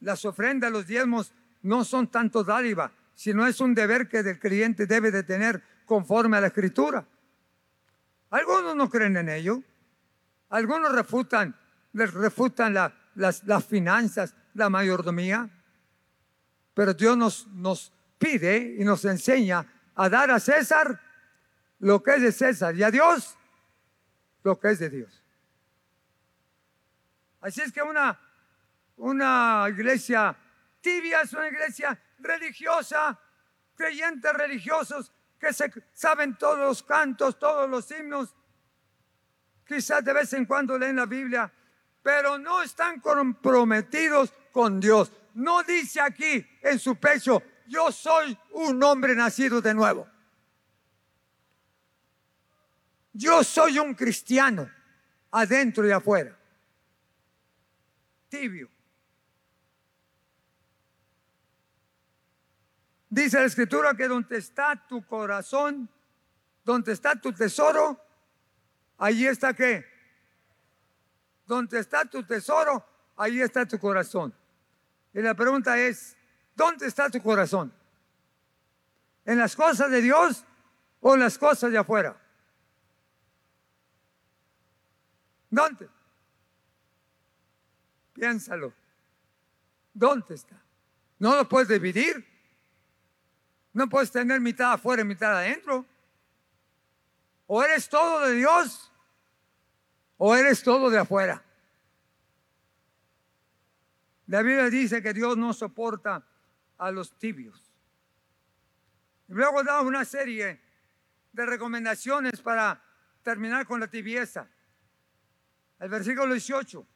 Las 0.00 0.24
ofrendas, 0.24 0.72
los 0.72 0.86
diezmos 0.86 1.32
no 1.62 1.84
son 1.84 2.08
tanto 2.08 2.44
dádiva, 2.44 2.92
sino 3.14 3.46
es 3.46 3.60
un 3.60 3.74
deber 3.74 4.08
que 4.08 4.18
el 4.18 4.38
creyente 4.38 4.86
debe 4.86 5.10
de 5.10 5.22
tener 5.22 5.62
conforme 5.84 6.36
a 6.36 6.40
la 6.40 6.48
escritura. 6.48 7.06
Algunos 8.30 8.76
no 8.76 8.90
creen 8.90 9.16
en 9.16 9.28
ello. 9.28 9.62
Algunos 10.48 10.92
refutan, 10.92 11.56
les 11.92 12.12
refutan 12.12 12.74
las, 12.74 12.92
las, 13.44 13.64
finanzas, 13.64 14.34
la 14.54 14.70
mayordomía. 14.70 15.48
Pero 16.74 16.94
Dios 16.94 17.16
nos, 17.16 17.46
nos 17.48 17.92
pide 18.18 18.76
y 18.78 18.84
nos 18.84 19.04
enseña 19.04 19.66
a 19.96 20.08
dar 20.08 20.30
a 20.30 20.38
César 20.38 21.00
lo 21.78 22.02
que 22.02 22.14
es 22.14 22.22
de 22.22 22.32
César 22.32 22.74
y 22.76 22.82
a 22.82 22.90
Dios 22.90 23.36
lo 24.44 24.60
que 24.60 24.70
es 24.70 24.78
de 24.78 24.90
Dios. 24.90 25.24
Así 27.40 27.62
es 27.62 27.72
que 27.72 27.82
una, 27.82 28.18
una 28.96 29.66
iglesia 29.68 30.36
tibia 30.80 31.22
es 31.22 31.32
una 31.32 31.48
iglesia 31.48 32.00
religiosa, 32.18 33.18
creyentes 33.74 34.32
religiosos 34.32 35.12
que 35.38 35.48
saben 35.92 36.36
todos 36.36 36.58
los 36.58 36.82
cantos, 36.82 37.38
todos 37.38 37.68
los 37.68 37.90
himnos, 37.90 38.34
quizás 39.66 40.04
de 40.04 40.12
vez 40.12 40.32
en 40.32 40.44
cuando 40.46 40.78
leen 40.78 40.96
la 40.96 41.06
Biblia, 41.06 41.52
pero 42.02 42.38
no 42.38 42.62
están 42.62 43.00
comprometidos 43.00 44.32
con 44.52 44.78
Dios. 44.78 45.12
No 45.34 45.62
dice 45.62 46.00
aquí 46.00 46.46
en 46.62 46.78
su 46.78 46.96
pecho, 46.96 47.42
yo 47.68 47.90
soy 47.92 48.38
un 48.52 48.82
hombre 48.82 49.14
nacido 49.14 49.60
de 49.60 49.74
nuevo. 49.74 50.08
Yo 53.12 53.42
soy 53.42 53.78
un 53.78 53.94
cristiano, 53.94 54.70
adentro 55.30 55.86
y 55.86 55.90
afuera. 55.90 56.36
Tibio. 58.28 58.68
Dice 63.08 63.38
la 63.38 63.46
escritura 63.46 63.94
que 63.94 64.08
donde 64.08 64.36
está 64.36 64.76
tu 64.86 65.04
corazón, 65.06 65.88
donde 66.64 66.92
está 66.92 67.14
tu 67.14 67.32
tesoro, 67.32 67.98
allí 68.98 69.26
está 69.26 69.54
qué? 69.54 69.86
Donde 71.46 71.78
está 71.78 72.04
tu 72.04 72.22
tesoro, 72.24 72.84
allí 73.16 73.40
está 73.40 73.64
tu 73.64 73.78
corazón. 73.78 74.34
Y 75.14 75.22
la 75.22 75.34
pregunta 75.34 75.78
es, 75.78 76.16
¿dónde 76.56 76.86
está 76.86 77.08
tu 77.10 77.22
corazón? 77.22 77.72
¿En 79.24 79.38
las 79.38 79.54
cosas 79.54 79.90
de 79.90 80.00
Dios 80.00 80.44
o 81.00 81.14
en 81.14 81.20
las 81.20 81.38
cosas 81.38 81.70
de 81.70 81.78
afuera? 81.78 82.16
¿Dónde? 85.50 85.88
Piénsalo. 88.12 88.72
¿Dónde 89.92 90.34
está? 90.34 90.60
No 91.18 91.36
lo 91.36 91.48
puedes 91.48 91.68
dividir. 91.68 92.26
No 93.72 93.88
puedes 93.88 94.10
tener 94.10 94.40
mitad 94.40 94.72
afuera 94.72 95.02
y 95.02 95.04
mitad 95.04 95.36
adentro. 95.36 95.84
O 97.46 97.62
eres 97.62 97.88
todo 97.88 98.26
de 98.26 98.34
Dios 98.34 98.90
o 100.18 100.34
eres 100.34 100.62
todo 100.62 100.90
de 100.90 100.98
afuera. 100.98 101.42
La 104.26 104.42
Biblia 104.42 104.70
dice 104.70 105.02
que 105.02 105.12
Dios 105.12 105.36
no 105.36 105.52
soporta 105.52 106.24
a 106.78 106.90
los 106.90 107.18
tibios. 107.18 107.72
Y 109.28 109.32
luego 109.32 109.62
da 109.62 109.80
una 109.80 110.04
serie 110.04 110.60
de 111.32 111.46
recomendaciones 111.46 112.40
para 112.40 112.82
terminar 113.22 113.66
con 113.66 113.80
la 113.80 113.88
tibieza. 113.88 114.48
El 115.78 115.88
versículo 115.88 116.32
18. 116.32 116.86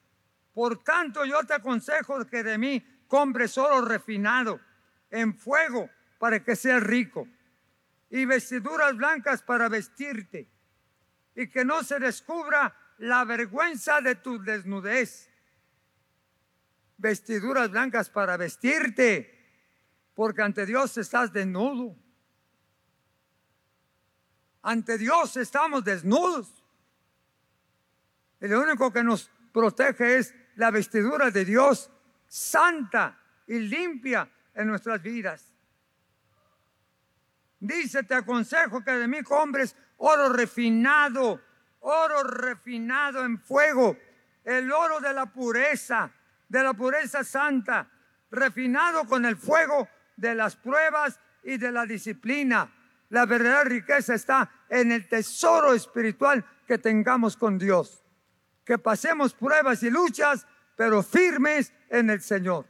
Por 0.55 0.83
tanto, 0.83 1.25
yo 1.25 1.43
te 1.45 1.55
aconsejo 1.55 2.25
que 2.27 2.43
de 2.43 2.57
mí 2.57 3.05
compres 3.07 3.59
oro 3.59 3.85
refinado 3.85 4.61
en 5.11 5.35
fuego 5.35 5.91
para 6.19 6.43
que 6.43 6.55
seas 6.57 6.83
rico 6.83 7.27
y 8.11 8.25
vestiduras 8.25 8.97
blancas 8.97 9.43
para 9.43 9.69
vestirte 9.69 10.49
y 11.35 11.49
que 11.49 11.65
no 11.65 11.83
se 11.83 11.99
descubra 11.99 12.77
la 12.99 13.25
vergüenza 13.25 14.01
de 14.01 14.17
tu 14.17 14.43
desnudez. 14.43 15.31
Vestiduras 16.99 17.71
blancas 17.71 18.11
para 18.11 18.37
vestirte, 18.37 19.40
porque 20.21 20.43
ante 20.43 20.67
Dios 20.67 20.99
estás 20.99 21.33
desnudo. 21.33 21.97
Ante 24.61 24.99
Dios 24.99 25.35
estamos 25.39 25.83
desnudos. 25.83 26.63
Y 28.39 28.47
lo 28.47 28.61
único 28.61 28.93
que 28.93 29.03
nos 29.03 29.31
protege 29.51 30.19
es 30.19 30.35
la 30.57 30.71
vestidura 30.71 31.31
de 31.31 31.47
Dios 31.47 31.91
santa 32.29 33.19
y 33.47 33.61
limpia 33.61 34.31
en 34.53 34.69
nuestras 34.69 35.01
vidas. 35.01 35.55
Dice, 37.59 38.03
te 38.03 38.13
aconsejo 38.13 38.85
que 38.85 38.93
de 38.93 39.09
mí 39.09 39.23
compres 39.23 39.75
oro 39.97 40.35
refinado, 40.35 41.41
oro 41.81 42.25
refinado 42.25 43.25
en 43.25 43.39
fuego, 43.39 43.97
el 44.45 44.71
oro 44.71 45.01
de 45.01 45.15
la 45.15 45.33
pureza, 45.33 46.13
de 46.47 46.63
la 46.63 46.75
pureza 46.75 47.25
santa, 47.25 47.91
refinado 48.31 49.07
con 49.07 49.25
el 49.25 49.39
fuego 49.39 49.89
de 50.21 50.35
las 50.35 50.57
pruebas 50.57 51.19
y 51.43 51.57
de 51.57 51.73
la 51.73 51.87
disciplina. 51.87 52.73
La 53.09 53.27
verdadera 53.27 53.65
riqueza 53.65 54.15
está 54.15 54.51
en 54.69 54.93
el 54.93 55.09
tesoro 55.09 55.75
espiritual 55.75 56.45
que 56.67 56.79
tengamos 56.79 57.37
con 57.37 57.59
Dios 57.59 58.01
que 58.71 58.79
pasemos 58.79 59.35
pruebas 59.35 59.83
y 59.83 59.91
luchas, 59.91 60.47
pero 60.77 61.03
firmes 61.03 61.73
en 61.89 62.09
el 62.09 62.21
Señor. 62.21 62.67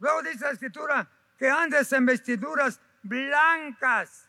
Luego 0.00 0.20
dice 0.22 0.44
la 0.44 0.50
escritura 0.50 1.08
que 1.38 1.48
andes 1.48 1.92
en 1.92 2.06
vestiduras 2.06 2.80
blancas, 3.04 4.28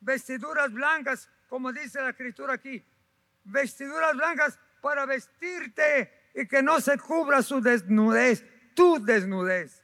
vestiduras 0.00 0.70
blancas, 0.70 1.30
como 1.48 1.72
dice 1.72 2.02
la 2.02 2.10
escritura 2.10 2.52
aquí, 2.52 2.84
vestiduras 3.44 4.14
blancas 4.14 4.58
para 4.82 5.06
vestirte 5.06 6.19
y 6.34 6.46
que 6.46 6.62
no 6.62 6.80
se 6.80 6.98
cubra 6.98 7.42
su 7.42 7.60
desnudez, 7.60 8.44
tu 8.74 9.04
desnudez. 9.04 9.82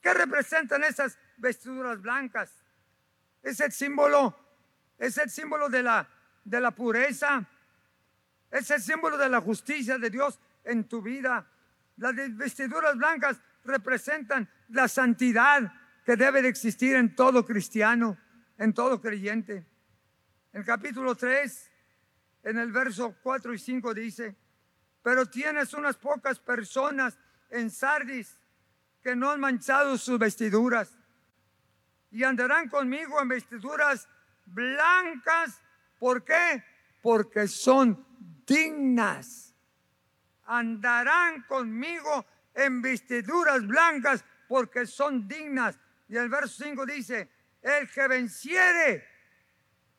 ¿Qué 0.00 0.12
representan 0.14 0.84
esas 0.84 1.18
vestiduras 1.36 2.00
blancas? 2.00 2.52
Es 3.42 3.60
el 3.60 3.72
símbolo 3.72 4.46
es 4.98 5.18
el 5.18 5.30
símbolo 5.30 5.68
de 5.68 5.82
la, 5.82 6.08
de 6.44 6.60
la 6.60 6.70
pureza, 6.70 7.46
es 8.50 8.70
el 8.70 8.80
símbolo 8.80 9.16
de 9.16 9.28
la 9.28 9.40
justicia 9.40 9.98
de 9.98 10.10
Dios 10.10 10.38
en 10.64 10.84
tu 10.84 11.02
vida. 11.02 11.46
Las 11.96 12.14
vestiduras 12.36 12.96
blancas 12.96 13.40
representan 13.64 14.48
la 14.68 14.88
santidad 14.88 15.72
que 16.04 16.16
debe 16.16 16.42
de 16.42 16.48
existir 16.48 16.96
en 16.96 17.14
todo 17.14 17.44
cristiano, 17.44 18.16
en 18.58 18.72
todo 18.72 19.00
creyente. 19.00 19.66
En 20.52 20.62
capítulo 20.62 21.14
3, 21.14 21.70
en 22.44 22.58
el 22.58 22.72
verso 22.72 23.16
4 23.22 23.52
y 23.52 23.58
5 23.58 23.92
dice, 23.94 24.36
pero 25.06 25.24
tienes 25.24 25.72
unas 25.72 25.96
pocas 25.96 26.40
personas 26.40 27.16
en 27.50 27.70
Sardis 27.70 28.40
que 29.00 29.14
no 29.14 29.30
han 29.30 29.38
manchado 29.38 29.96
sus 29.98 30.18
vestiduras 30.18 30.98
y 32.10 32.24
andarán 32.24 32.68
conmigo 32.68 33.22
en 33.22 33.28
vestiduras 33.28 34.08
blancas. 34.46 35.62
¿Por 36.00 36.24
qué? 36.24 36.64
Porque 37.02 37.46
son 37.46 38.04
dignas. 38.44 39.54
Andarán 40.46 41.42
conmigo 41.42 42.26
en 42.52 42.82
vestiduras 42.82 43.64
blancas 43.64 44.24
porque 44.48 44.86
son 44.88 45.28
dignas. 45.28 45.78
Y 46.08 46.16
el 46.16 46.28
verso 46.28 46.64
5 46.64 46.84
dice, 46.84 47.30
el 47.62 47.88
que 47.88 48.08
venciere, 48.08 49.08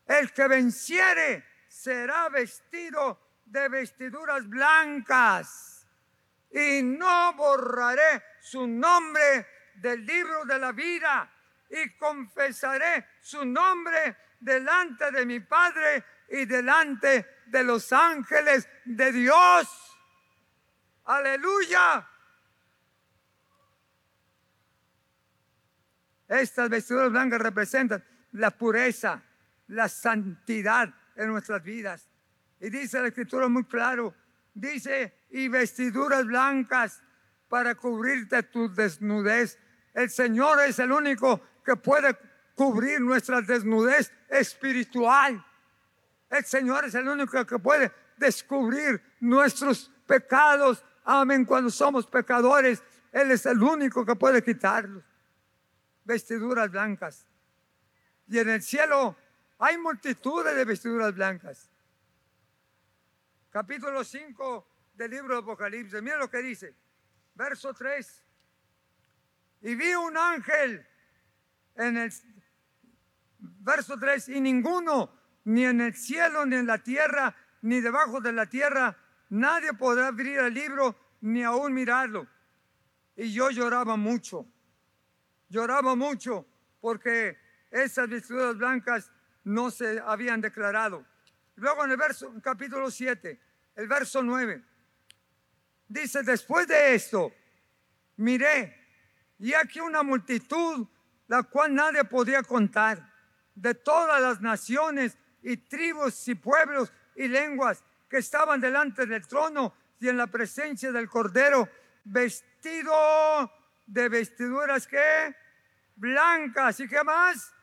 el 0.06 0.34
que 0.34 0.48
venciere 0.50 1.46
será 1.70 2.28
vestido 2.28 3.27
de 3.52 3.70
vestiduras 3.70 4.48
blancas. 4.48 5.88
Y 6.52 6.82
no 6.82 7.34
borraré 7.34 8.24
su 8.40 8.68
nombre 8.68 9.48
del 9.76 10.06
libro 10.06 10.46
de 10.46 10.60
la 10.60 10.72
vida 10.72 11.32
y 11.70 11.96
confesaré 11.98 13.06
su 13.22 13.46
nombre 13.46 14.18
delante 14.40 15.12
de 15.12 15.26
mi 15.26 15.40
Padre 15.40 16.04
y 16.30 16.46
delante 16.46 17.44
de 17.48 17.64
los 17.64 17.92
ángeles 17.92 18.68
de 18.86 19.12
Dios. 19.12 19.68
Aleluya. 21.06 22.08
Estas 26.28 26.70
vestiduras 26.70 27.12
blancas 27.12 27.40
representan 27.40 28.04
la 28.34 28.52
pureza, 28.52 29.24
la 29.68 29.88
santidad 29.88 30.94
en 31.16 31.28
nuestras 31.30 31.64
vidas. 31.64 32.10
Y 32.60 32.70
dice 32.70 33.00
la 33.02 33.08
escritura 33.10 33.48
muy 33.48 33.66
claro, 33.66 34.14
dice, 34.54 35.14
y 35.30 35.48
vestiduras 35.48 36.26
blancas 36.26 37.02
para 37.48 37.76
cubrirte 37.76 38.44
tu 38.44 38.74
desnudez. 38.74 39.60
El 39.94 40.10
Señor 40.10 40.62
es 40.62 40.80
el 40.80 40.92
único 40.92 41.42
que 41.64 41.76
puede 41.76 42.18
cubrir 42.56 43.02
nuestra 43.02 43.42
desnudez 43.42 44.12
espiritual. 44.30 45.44
El 46.30 46.46
Señor 46.46 46.86
es 46.86 46.96
el 46.96 47.08
único 47.08 47.46
que 47.46 47.60
puede 47.60 47.92
descubrir 48.18 49.02
nuestros 49.20 49.92
pecados. 50.06 50.84
Amén. 51.04 51.46
Cuando 51.46 51.70
somos 51.70 52.08
pecadores, 52.08 52.84
Él 53.12 53.32
es 53.32 53.46
el 53.46 53.62
único 53.62 54.06
que 54.06 54.16
puede 54.16 54.44
quitarlos. 54.44 55.04
Vestiduras 56.04 56.72
blancas. 56.72 57.28
Y 58.28 58.40
en 58.40 58.50
el 58.50 58.62
cielo 58.62 59.16
hay 59.60 59.78
multitudes 59.78 60.56
de 60.56 60.66
vestiduras 60.66 61.14
blancas. 61.14 61.70
Capítulo 63.58 64.04
5 64.04 64.68
del 64.94 65.10
libro 65.10 65.34
de 65.34 65.42
Apocalipsis. 65.42 66.00
Mira 66.00 66.18
lo 66.18 66.30
que 66.30 66.44
dice. 66.44 66.76
Verso 67.34 67.74
3. 67.74 68.24
Y 69.62 69.74
vi 69.74 69.96
un 69.96 70.16
ángel 70.16 70.86
en 71.74 71.98
el 71.98 72.14
verso 73.40 73.98
3, 73.98 74.30
y 74.30 74.42
ninguno, 74.42 75.12
ni 75.46 75.66
en 75.66 75.82
el 75.82 75.96
cielo, 75.96 76.46
ni 76.46 76.56
en 76.56 76.68
la 76.68 76.78
tierra, 76.78 77.36
ni 77.64 77.82
debajo 77.82 78.22
de 78.22 78.32
la 78.32 78.46
tierra, 78.46 78.96
nadie 79.30 79.74
podrá 79.74 80.10
abrir 80.10 80.38
el 80.38 80.54
libro, 80.54 80.96
ni 81.22 81.42
aún 81.42 81.74
mirarlo. 81.74 82.28
Y 83.16 83.34
yo 83.34 83.50
lloraba 83.50 83.98
mucho, 83.98 84.46
lloraba 85.50 85.96
mucho, 85.96 86.46
porque 86.80 87.40
esas 87.72 88.08
vestiduras 88.08 88.56
blancas 88.56 89.12
no 89.44 89.72
se 89.72 90.00
habían 90.00 90.42
declarado. 90.42 91.04
Luego 91.56 91.86
en 91.86 91.90
el 91.90 91.98
verso, 91.98 92.32
capítulo 92.44 92.92
7, 92.92 93.47
el 93.78 93.88
verso 93.88 94.24
9, 94.24 94.62
dice, 95.88 96.24
después 96.24 96.68
de 96.68 96.96
esto, 96.96 97.32
miré, 98.18 98.76
y 99.38 99.54
aquí 99.54 99.80
una 99.80 100.02
multitud, 100.02 100.88
la 101.28 101.44
cual 101.44 101.76
nadie 101.76 102.04
podía 102.04 102.42
contar 102.42 103.14
de 103.54 103.76
todas 103.76 104.20
las 104.20 104.42
naciones 104.42 105.16
y 105.44 105.58
tribus 105.58 106.28
y 106.28 106.34
pueblos 106.34 106.92
y 107.16 107.28
lenguas 107.28 107.84
que 108.10 108.18
estaban 108.18 108.60
delante 108.60 109.06
del 109.06 109.28
trono 109.28 109.74
y 110.00 110.10
en 110.10 110.18
la 110.18 110.26
presencia 110.26 110.92
del 110.92 111.08
Cordero, 111.08 111.70
vestido 112.04 113.52
de 113.86 114.10
vestiduras 114.10 114.88
que 114.88 115.36
blancas 115.96 116.80
y 116.80 116.88
que 116.88 117.04
más 117.04 117.54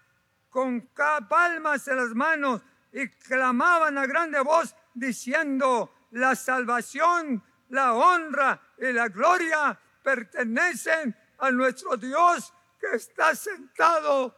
con 0.48 0.88
palmas 1.29 1.88
en 1.88 1.96
las 1.96 2.14
manos 2.14 2.62
y 2.92 3.09
clamaban 3.09 3.98
a 3.98 4.07
grande 4.07 4.40
voz 4.40 4.77
diciendo 4.94 5.92
la 6.14 6.35
salvación, 6.37 7.42
la 7.70 7.94
honra 7.94 8.61
y 8.79 8.92
la 8.92 9.09
gloria 9.09 9.79
pertenecen 10.03 11.16
a 11.38 11.50
nuestro 11.50 11.96
Dios 11.96 12.53
que 12.79 12.96
está 12.96 13.35
sentado 13.35 14.35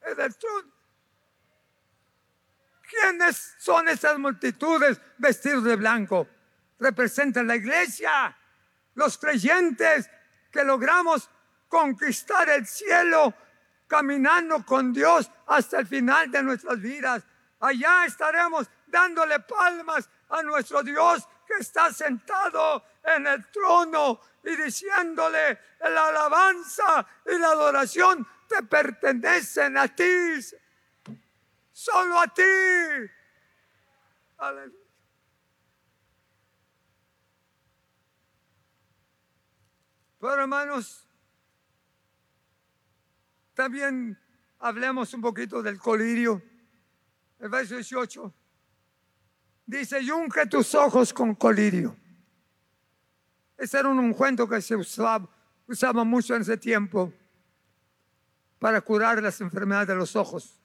en 0.00 0.20
el 0.20 0.36
trono. 0.36 0.72
¿Quiénes 2.88 3.54
son 3.58 3.88
esas 3.88 4.18
multitudes 4.18 5.00
vestidos 5.18 5.62
de 5.64 5.76
blanco? 5.76 6.26
Representan 6.78 7.46
la 7.46 7.56
iglesia, 7.56 8.36
los 8.94 9.18
creyentes 9.18 10.10
que 10.50 10.64
logramos 10.64 11.28
conquistar 11.68 12.48
el 12.48 12.66
cielo 12.66 13.34
caminando 13.86 14.64
con 14.64 14.92
Dios 14.92 15.30
hasta 15.46 15.80
el 15.80 15.86
final 15.86 16.30
de 16.30 16.42
nuestras 16.42 16.80
vidas. 16.80 17.24
Allá 17.60 18.06
estaremos 18.06 18.70
dándole 18.86 19.38
palmas 19.40 20.08
a 20.30 20.42
nuestro 20.42 20.82
Dios 20.82 21.28
que 21.46 21.54
está 21.60 21.92
sentado 21.92 22.84
en 23.04 23.26
el 23.26 23.50
trono 23.50 24.20
y 24.44 24.56
diciéndole 24.56 25.58
la 25.80 26.08
alabanza 26.08 27.06
y 27.26 27.38
la 27.38 27.48
adoración 27.48 28.26
te 28.48 28.62
pertenecen 28.62 29.76
a 29.76 29.88
ti. 29.88 30.40
Solo 31.72 32.20
a 32.20 32.26
ti. 32.28 32.42
Aleluya. 34.38 34.80
Pero 40.20 40.34
hermanos, 40.34 41.08
también 43.54 44.18
hablemos 44.58 45.14
un 45.14 45.22
poquito 45.22 45.62
del 45.62 45.78
colirio. 45.78 46.42
El 47.38 47.48
verso 47.48 47.74
18 47.74 48.34
dice, 49.78 50.00
y 50.02 50.10
unge 50.10 50.46
tus 50.46 50.74
ojos 50.74 51.12
con 51.12 51.34
colirio. 51.34 51.96
Ese 53.56 53.78
era 53.78 53.88
un 53.88 53.98
ungüento 53.98 54.48
que 54.48 54.60
se 54.60 54.74
usaba, 54.74 55.28
mucho 56.04 56.34
en 56.34 56.42
ese 56.42 56.56
tiempo 56.56 57.12
para 58.58 58.80
curar 58.80 59.22
las 59.22 59.40
enfermedades 59.40 59.88
de 59.88 59.94
los 59.94 60.16
ojos. 60.16 60.60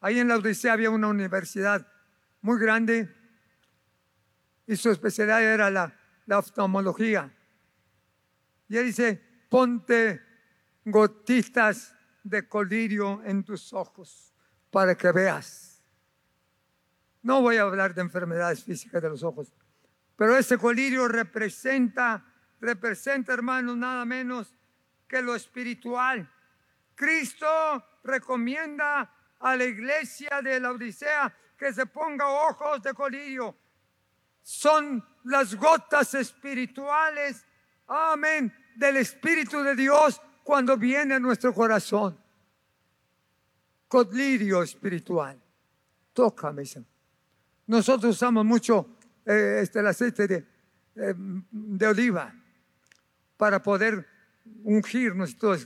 Ahí 0.00 0.20
en 0.20 0.28
la 0.28 0.36
Odisea 0.36 0.74
había 0.74 0.90
una 0.90 1.08
universidad 1.08 1.86
muy 2.42 2.60
grande 2.60 3.12
y 4.66 4.76
su 4.76 4.90
especialidad 4.90 5.42
era 5.42 5.70
la, 5.70 5.92
la 6.26 6.38
oftalmología. 6.38 7.34
Y 8.68 8.76
él 8.76 8.86
dice, 8.86 9.20
ponte 9.48 10.22
gotitas 10.84 11.94
de 12.22 12.46
colirio 12.46 13.22
en 13.24 13.42
tus 13.42 13.72
ojos 13.72 14.32
para 14.70 14.94
que 14.94 15.10
veas. 15.10 15.65
No 17.26 17.42
voy 17.42 17.56
a 17.56 17.62
hablar 17.62 17.92
de 17.92 18.02
enfermedades 18.02 18.62
físicas 18.62 19.02
de 19.02 19.08
los 19.08 19.24
ojos, 19.24 19.52
pero 20.14 20.36
ese 20.36 20.56
colirio 20.56 21.08
representa, 21.08 22.24
representa, 22.60 23.32
hermanos, 23.32 23.76
nada 23.76 24.04
menos 24.04 24.54
que 25.08 25.20
lo 25.20 25.34
espiritual. 25.34 26.30
Cristo 26.94 27.48
recomienda 28.04 29.12
a 29.40 29.56
la 29.56 29.64
iglesia 29.64 30.40
de 30.40 30.60
la 30.60 30.70
Odisea 30.70 31.36
que 31.58 31.72
se 31.72 31.86
ponga 31.86 32.28
ojos 32.28 32.80
de 32.80 32.94
colirio. 32.94 33.56
Son 34.40 35.04
las 35.24 35.56
gotas 35.56 36.14
espirituales, 36.14 37.44
amén, 37.88 38.54
del 38.76 38.98
Espíritu 38.98 39.64
de 39.64 39.74
Dios 39.74 40.22
cuando 40.44 40.76
viene 40.76 41.14
a 41.14 41.18
nuestro 41.18 41.52
corazón. 41.52 42.16
Colirio 43.88 44.62
espiritual. 44.62 45.42
Tócame, 46.12 46.64
Nosotros 47.66 48.16
usamos 48.16 48.44
mucho 48.44 48.98
eh, 49.24 49.60
este, 49.62 49.80
el 49.80 49.86
aceite 49.86 50.28
de, 50.28 50.46
eh, 50.96 51.14
de 51.16 51.86
oliva 51.86 52.34
para 53.36 53.62
poder 53.62 54.06
ungirnos 54.64 55.36
todo 55.36 55.56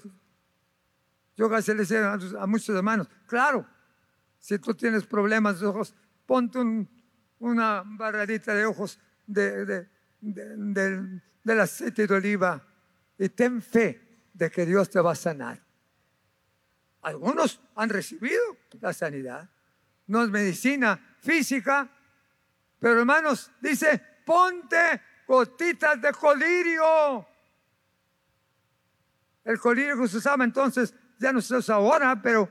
yo 1.40 1.48
casi 1.48 1.72
le 1.72 1.78
decía 1.78 2.12
a, 2.12 2.46
muchos 2.46 2.76
hermanos, 2.76 3.08
claro, 3.26 3.66
si 4.38 4.58
tú 4.58 4.74
tienes 4.74 5.06
problemas 5.06 5.58
de 5.58 5.68
ojos, 5.68 5.94
ponte 6.26 6.58
una 7.38 7.82
barradita 7.86 8.52
de 8.52 8.66
ojos 8.66 8.98
de, 9.26 9.88
del 10.20 11.60
aceite 11.60 12.06
de 12.06 12.14
oliva 12.14 12.62
y 13.18 13.30
ten 13.30 13.62
fe 13.62 14.26
de 14.34 14.50
que 14.50 14.66
Dios 14.66 14.90
te 14.90 15.00
va 15.00 15.12
a 15.12 15.14
sanar. 15.14 15.58
Algunos 17.00 17.58
han 17.74 17.88
recibido 17.88 18.42
la 18.78 18.92
sanidad. 18.92 19.48
No 20.10 20.24
es 20.24 20.28
medicina 20.28 21.00
física, 21.20 21.88
pero 22.80 22.98
hermanos, 22.98 23.52
dice, 23.60 24.02
ponte 24.26 25.00
gotitas 25.24 26.02
de 26.02 26.10
colirio. 26.10 27.28
El 29.44 29.60
colirio 29.60 29.96
que 30.00 30.08
se 30.08 30.16
usaba 30.16 30.42
entonces 30.42 30.92
ya 31.16 31.32
no 31.32 31.40
se 31.40 31.54
usa 31.54 31.76
ahora, 31.76 32.20
pero 32.20 32.50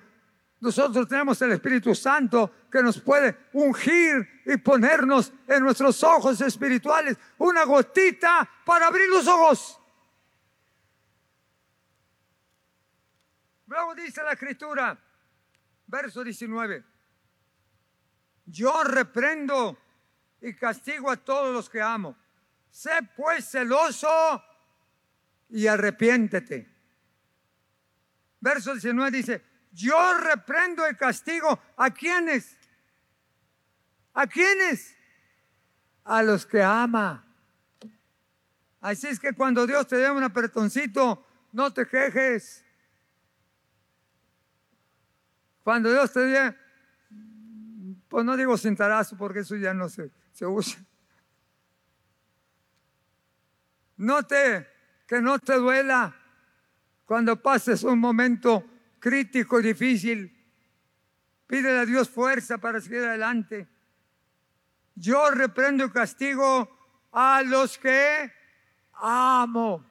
nosotros 0.62 1.06
tenemos 1.06 1.42
el 1.42 1.52
Espíritu 1.52 1.94
Santo 1.94 2.50
que 2.72 2.82
nos 2.82 3.02
puede 3.02 3.50
ungir 3.52 4.42
y 4.46 4.56
ponernos 4.56 5.34
en 5.46 5.62
nuestros 5.62 6.02
ojos 6.02 6.40
espirituales 6.40 7.18
una 7.40 7.66
gotita 7.66 8.50
para 8.66 8.88
abrir 8.88 9.10
los 9.10 9.28
ojos. 9.28 9.82
Luego 13.68 13.96
dice 13.96 14.24
la 14.24 14.32
escritura, 14.32 14.98
verso 15.88 16.24
19, 16.24 16.99
yo 18.50 18.84
reprendo 18.84 19.78
y 20.42 20.54
castigo 20.54 21.12
a 21.12 21.18
todos 21.18 21.54
los 21.54 21.70
que 21.70 21.82
amo. 21.82 22.16
Sé 22.72 22.92
pues 23.16 23.50
celoso 23.50 24.44
y 25.50 25.68
arrepiéntete. 25.68 26.68
Verso 28.40 28.74
19 28.74 29.12
dice, 29.12 29.44
yo 29.72 30.14
reprendo 30.18 30.90
y 30.90 30.96
castigo 30.96 31.60
a 31.78 31.92
quienes. 31.92 32.58
¿A 34.14 34.28
quienes? 34.28 34.96
A 36.04 36.24
los 36.24 36.46
que 36.46 36.62
ama. 36.64 37.26
Así 38.82 39.08
es 39.08 39.20
que 39.20 39.34
cuando 39.34 39.68
Dios 39.68 39.88
te 39.88 39.98
dé 39.98 40.10
un 40.10 40.24
apretoncito, 40.24 41.26
no 41.52 41.74
te 41.74 41.86
quejes. 41.86 42.64
Cuando 45.64 45.92
Dios 45.92 46.12
te 46.14 46.22
dé, 46.22 46.56
pues 48.10 48.26
no 48.26 48.36
digo 48.36 48.58
cintarazo 48.58 49.16
porque 49.16 49.40
eso 49.40 49.56
ya 49.56 49.74
no 49.74 49.88
se, 49.88 50.12
se 50.34 50.46
usa. 50.46 50.84
Note 53.98 54.68
que 55.06 55.22
no 55.22 55.40
te 55.40 55.56
duela 55.56 56.16
cuando 57.06 57.42
pases 57.42 57.84
un 57.84 58.00
momento 58.00 58.64
crítico, 59.00 59.62
difícil, 59.62 60.36
pídele 61.48 61.80
a 61.80 61.86
Dios 61.86 62.10
fuerza 62.10 62.58
para 62.58 62.80
seguir 62.82 63.04
adelante. 63.04 63.68
Yo 64.96 65.32
reprendo 65.32 65.86
y 65.86 65.92
castigo 65.92 66.70
a 67.12 67.42
los 67.44 67.78
que 67.78 68.32
amo. 68.94 69.86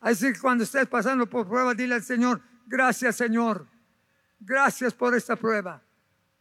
Así 0.00 0.32
que 0.32 0.38
cuando 0.38 0.64
estés 0.64 0.86
pasando 0.86 1.28
por 1.28 1.48
prueba, 1.48 1.74
dile 1.74 1.94
al 1.94 2.02
Señor, 2.02 2.42
gracias 2.66 3.16
Señor, 3.16 3.66
gracias 4.38 4.92
por 4.92 5.14
esta 5.14 5.34
prueba, 5.34 5.82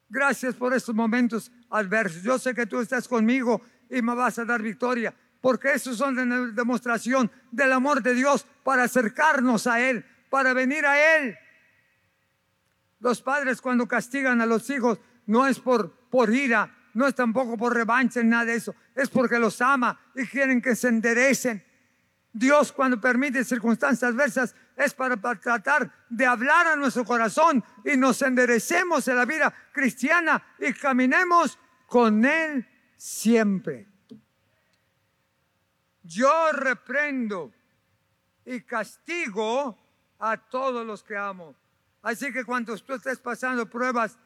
gracias 0.09 0.55
por 0.55 0.73
estos 0.73 0.95
momentos 0.95 1.51
adversos. 1.69 2.23
Yo 2.23 2.37
sé 2.39 2.53
que 2.53 2.65
tú 2.65 2.79
estás 2.79 3.07
conmigo 3.07 3.61
y 3.89 4.01
me 4.01 4.15
vas 4.15 4.39
a 4.39 4.45
dar 4.45 4.61
victoria 4.61 5.13
porque 5.43 5.73
esos 5.73 5.97
son 5.97 6.15
de 6.15 6.53
demostración 6.53 7.29
del 7.51 7.73
amor 7.73 8.01
de 8.01 8.13
Dios 8.13 8.47
para 8.63 8.83
acercarnos 8.83 9.67
a 9.67 9.81
Él, 9.81 10.05
para 10.29 10.53
venir 10.53 10.85
a 10.85 11.17
Él. 11.17 11.37
Los 13.01 13.21
padres 13.21 13.59
cuando 13.59 13.85
castigan 13.85 14.39
a 14.39 14.45
los 14.45 14.69
hijos 14.69 15.01
no 15.25 15.45
es 15.45 15.59
por, 15.59 15.91
por 16.09 16.33
ira, 16.33 16.73
no 16.93 17.05
es 17.05 17.13
tampoco 17.13 17.57
por 17.57 17.73
revancha, 17.73 18.23
nada 18.23 18.45
de 18.45 18.55
eso, 18.55 18.73
es 18.95 19.09
porque 19.09 19.37
los 19.37 19.59
ama 19.59 19.99
y 20.15 20.25
quieren 20.27 20.61
que 20.61 20.77
se 20.77 20.87
enderecen. 20.87 21.61
Dios 22.31 22.71
cuando 22.71 23.01
permite 23.01 23.43
circunstancias 23.43 24.11
adversas 24.11 24.55
es 24.75 24.93
para, 24.93 25.17
tratar 25.17 25.91
de 26.09 26.25
hablar 26.25 26.67
a 26.67 26.75
nuestro 26.75 27.05
corazón 27.05 27.63
y 27.86 27.97
nos 27.97 28.21
enderecemos 28.21 29.07
en 29.07 29.15
la 29.17 29.25
vida 29.25 29.53
cristiana 29.71 30.43
y 30.59 30.73
caminemos 30.73 31.59
con 31.88 32.25
Él 32.25 32.67
siempre. 32.97 33.88
Yo 36.03 36.51
reprendo 36.51 37.53
y 38.45 38.62
castigo 38.62 39.77
a 40.19 40.38
todos 40.38 40.86
los 40.86 41.03
que 41.03 41.15
amo. 41.15 41.55
Así 42.01 42.33
que 42.33 42.43
cuando 42.43 42.77
tú 42.77 42.93
estés 42.93 43.19
pasando 43.19 43.69
pruebas, 43.69 44.17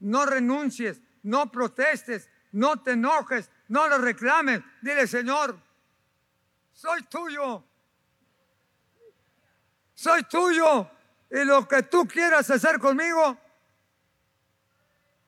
no 0.00 0.24
renuncies, 0.26 1.00
no 1.22 1.50
protestes, 1.50 2.28
no 2.52 2.80
te 2.80 2.92
enojes, 2.92 3.50
no 3.68 3.88
lo 3.88 3.98
reclames. 3.98 4.60
Dile, 4.80 5.06
Señor, 5.06 5.58
soy 6.72 7.02
tuyo. 7.04 7.64
Soy 9.94 10.22
tuyo. 10.24 10.90
Y 11.30 11.44
lo 11.44 11.66
que 11.66 11.82
tú 11.82 12.06
quieras 12.06 12.48
hacer 12.50 12.78
conmigo, 12.78 13.36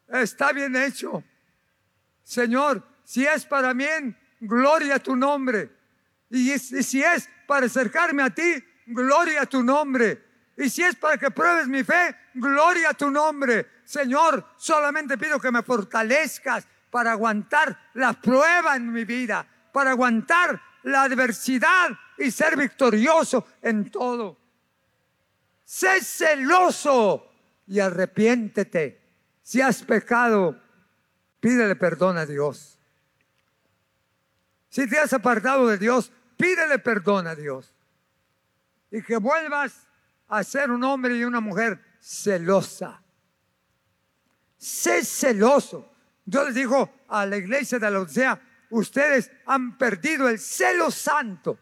está 0.08 0.52
bien 0.52 0.76
hecho. 0.76 1.24
Señor, 2.22 2.86
si 3.02 3.26
es 3.26 3.44
para 3.44 3.74
mí, 3.74 3.86
gloria 4.40 4.96
a 4.96 4.98
tu 4.98 5.16
nombre. 5.16 5.70
Y, 6.30 6.58
si 6.58 7.02
es 7.02 7.28
para 7.46 7.66
acercarme 7.66 8.22
a 8.22 8.30
ti, 8.30 8.62
gloria 8.86 9.42
a 9.42 9.46
tu 9.46 9.62
nombre. 9.62 10.24
Y 10.56 10.70
si 10.70 10.82
es 10.82 10.96
para 10.96 11.18
que 11.18 11.30
pruebes 11.30 11.68
mi 11.68 11.84
fe, 11.84 12.16
gloria 12.34 12.90
a 12.90 12.94
tu 12.94 13.10
nombre. 13.10 13.66
Señor, 13.84 14.44
solamente 14.56 15.18
pido 15.18 15.38
que 15.38 15.50
me 15.50 15.62
fortalezcas 15.62 16.66
para 16.90 17.12
aguantar 17.12 17.90
la 17.94 18.12
prueba 18.14 18.76
en 18.76 18.92
mi 18.92 19.04
vida, 19.04 19.46
para 19.72 19.90
aguantar 19.90 20.60
la 20.84 21.02
adversidad 21.02 21.90
y 22.16 22.30
ser 22.30 22.56
victorioso 22.56 23.46
en 23.60 23.90
todo. 23.90 24.45
Sé 25.66 26.00
celoso 26.00 27.28
y 27.66 27.80
arrepiéntete. 27.80 29.02
Si 29.42 29.60
has 29.60 29.82
pecado, 29.82 30.56
pídele 31.40 31.74
perdón 31.74 32.16
a 32.18 32.24
Dios. 32.24 32.78
Si 34.68 34.88
te 34.88 34.96
has 34.96 35.12
apartado 35.12 35.66
de 35.66 35.76
Dios, 35.76 36.12
pídele 36.36 36.78
perdón 36.78 37.26
a 37.26 37.34
Dios. 37.34 37.74
Y 38.92 39.02
que 39.02 39.16
vuelvas 39.16 39.88
a 40.28 40.44
ser 40.44 40.70
un 40.70 40.84
hombre 40.84 41.16
y 41.16 41.24
una 41.24 41.40
mujer 41.40 41.80
celosa. 42.00 43.02
Sé 44.56 45.04
celoso. 45.04 45.92
Dios 46.24 46.46
les 46.46 46.54
dijo 46.54 46.92
a 47.08 47.26
la 47.26 47.38
iglesia 47.38 47.80
de 47.80 47.90
la 47.90 48.00
Odisea, 48.00 48.40
ustedes 48.70 49.32
han 49.46 49.76
perdido 49.76 50.28
el 50.28 50.38
celo 50.38 50.92
santo, 50.92 51.58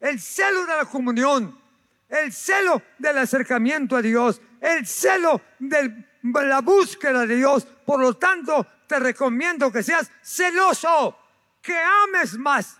el 0.00 0.18
celo 0.18 0.64
de 0.64 0.76
la 0.78 0.86
comunión, 0.86 1.65
el 2.08 2.32
celo 2.32 2.82
del 2.98 3.18
acercamiento 3.18 3.96
a 3.96 4.02
Dios, 4.02 4.40
el 4.60 4.86
celo 4.86 5.40
de 5.58 6.04
la 6.22 6.60
búsqueda 6.60 7.26
de 7.26 7.36
Dios. 7.36 7.66
Por 7.84 8.00
lo 8.00 8.14
tanto, 8.14 8.66
te 8.86 8.98
recomiendo 8.98 9.70
que 9.72 9.82
seas 9.82 10.10
celoso, 10.22 11.18
que 11.60 11.76
ames 11.76 12.38
más, 12.38 12.78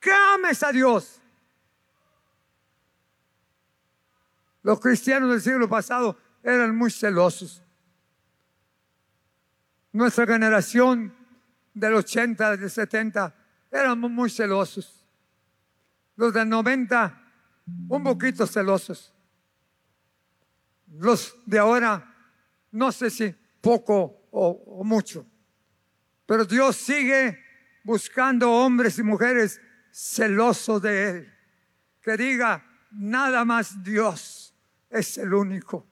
que 0.00 0.10
ames 0.10 0.62
a 0.62 0.72
Dios. 0.72 1.20
Los 4.62 4.80
cristianos 4.80 5.30
del 5.30 5.40
siglo 5.40 5.68
pasado 5.68 6.18
eran 6.42 6.76
muy 6.76 6.90
celosos. 6.90 7.62
Nuestra 9.92 10.26
generación 10.26 11.14
del 11.72 11.94
80, 11.94 12.56
del 12.56 12.70
70, 12.70 13.34
éramos 13.70 14.10
muy 14.10 14.30
celosos. 14.30 15.06
Los 16.16 16.32
del 16.32 16.48
90, 16.48 17.27
un 17.88 18.02
poquito 18.02 18.46
celosos. 18.46 19.12
Los 20.92 21.36
de 21.46 21.58
ahora, 21.58 22.14
no 22.72 22.92
sé 22.92 23.10
si 23.10 23.34
poco 23.60 24.28
o, 24.30 24.82
mucho. 24.84 25.26
Pero 26.26 26.44
Dios 26.44 26.76
sigue 26.76 27.38
buscando 27.84 28.50
hombres 28.52 28.98
y 28.98 29.02
mujeres 29.02 29.60
celosos 29.92 30.82
de 30.82 31.10
Él. 31.10 31.34
Que 32.02 32.16
diga, 32.16 32.64
nada 32.92 33.44
más 33.44 33.82
Dios 33.82 34.54
es 34.90 35.18
el 35.18 35.32
único. 35.32 35.86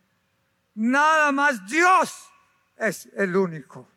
Nada 0.74 1.32
más 1.32 1.66
Dios 1.66 2.14
es 2.76 3.08
el 3.16 3.34
único. 3.34 3.88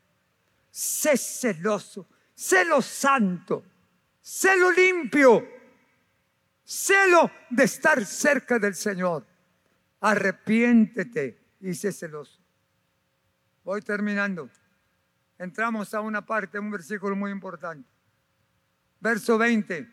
Sé 0.72 1.18
celoso, 1.18 2.08
celo 2.34 2.82
santo, 2.82 3.64
celo 4.22 4.72
limpio, 4.72 5.59
celo 6.70 7.32
de 7.50 7.64
estar 7.64 8.06
cerca 8.06 8.60
del 8.60 8.76
Señor. 8.76 9.26
Arrepiéntete 10.02 11.56
y 11.62 11.74
sé 11.74 11.92
celoso. 11.92 12.40
Voy 13.64 13.82
terminando. 13.82 14.48
Entramos 15.40 15.92
a 15.96 16.02
una 16.02 16.24
parte, 16.24 16.60
un 16.60 16.70
versículo 16.70 17.16
muy 17.16 17.32
importante. 17.32 17.90
Verso 19.00 19.40
20. 19.40 19.90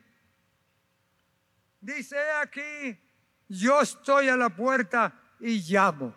Dice 1.80 2.18
aquí, 2.42 3.00
yo 3.48 3.80
estoy 3.80 4.28
a 4.28 4.36
la 4.36 4.50
puerta 4.50 5.18
y 5.40 5.60
llamo. 5.62 6.14